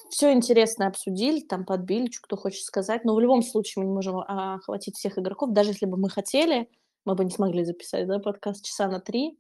[0.10, 3.06] все интересное обсудили, там подбили, что кто хочет сказать.
[3.06, 5.52] Но в любом случае мы не можем охватить всех игроков.
[5.52, 6.70] Даже если бы мы хотели,
[7.06, 9.38] мы бы не смогли записать да, подкаст часа на три.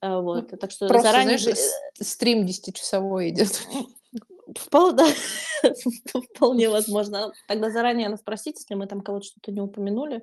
[0.00, 0.52] А, вот.
[0.52, 1.38] Ну, так что Просто, заранее...
[1.38, 1.58] знаешь,
[2.00, 3.66] стрим 10-часовой идет.
[4.54, 5.70] Вполне, да.
[6.34, 7.32] Вполне возможно.
[7.48, 10.22] Тогда заранее нас спросить, если мы там кого-то что-то не упомянули.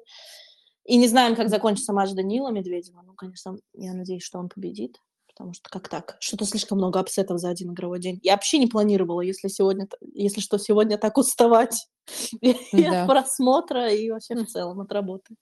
[0.85, 3.01] И не знаем, как закончится матч Данила Медведева.
[3.05, 4.97] Ну, конечно, я надеюсь, что он победит.
[5.27, 6.17] Потому что как так?
[6.19, 8.19] Что-то слишком много upset ов за один игровой день.
[8.21, 11.87] Я вообще не планировала, если сегодня, если что, сегодня так уставать
[12.71, 13.03] да.
[13.03, 15.35] от просмотра и вообще в целом от работы.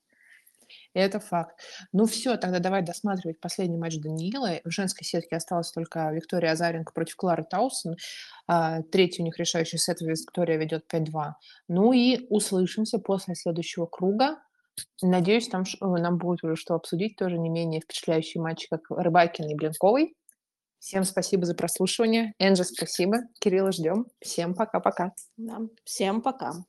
[0.93, 1.59] Это факт.
[1.91, 4.59] Ну все, тогда давай досматривать последний матч Даниила.
[4.63, 7.95] В женской сетке осталась только Виктория Азаренко против Клары Таусон.
[8.47, 11.33] А, третий у них решающий сет Виктория ведет 5-2.
[11.67, 14.37] Ну и услышимся после следующего круга.
[15.01, 19.49] Надеюсь, там э, нам будет уже что обсудить, тоже не менее впечатляющие матчи, как Рыбакин
[19.49, 20.15] и Блинковый.
[20.79, 22.33] Всем спасибо за прослушивание.
[22.39, 23.19] Энджи, спасибо.
[23.39, 24.07] Кирилла ждем.
[24.19, 25.13] Всем пока-пока.
[25.37, 25.59] Да.
[25.83, 26.65] Всем пока.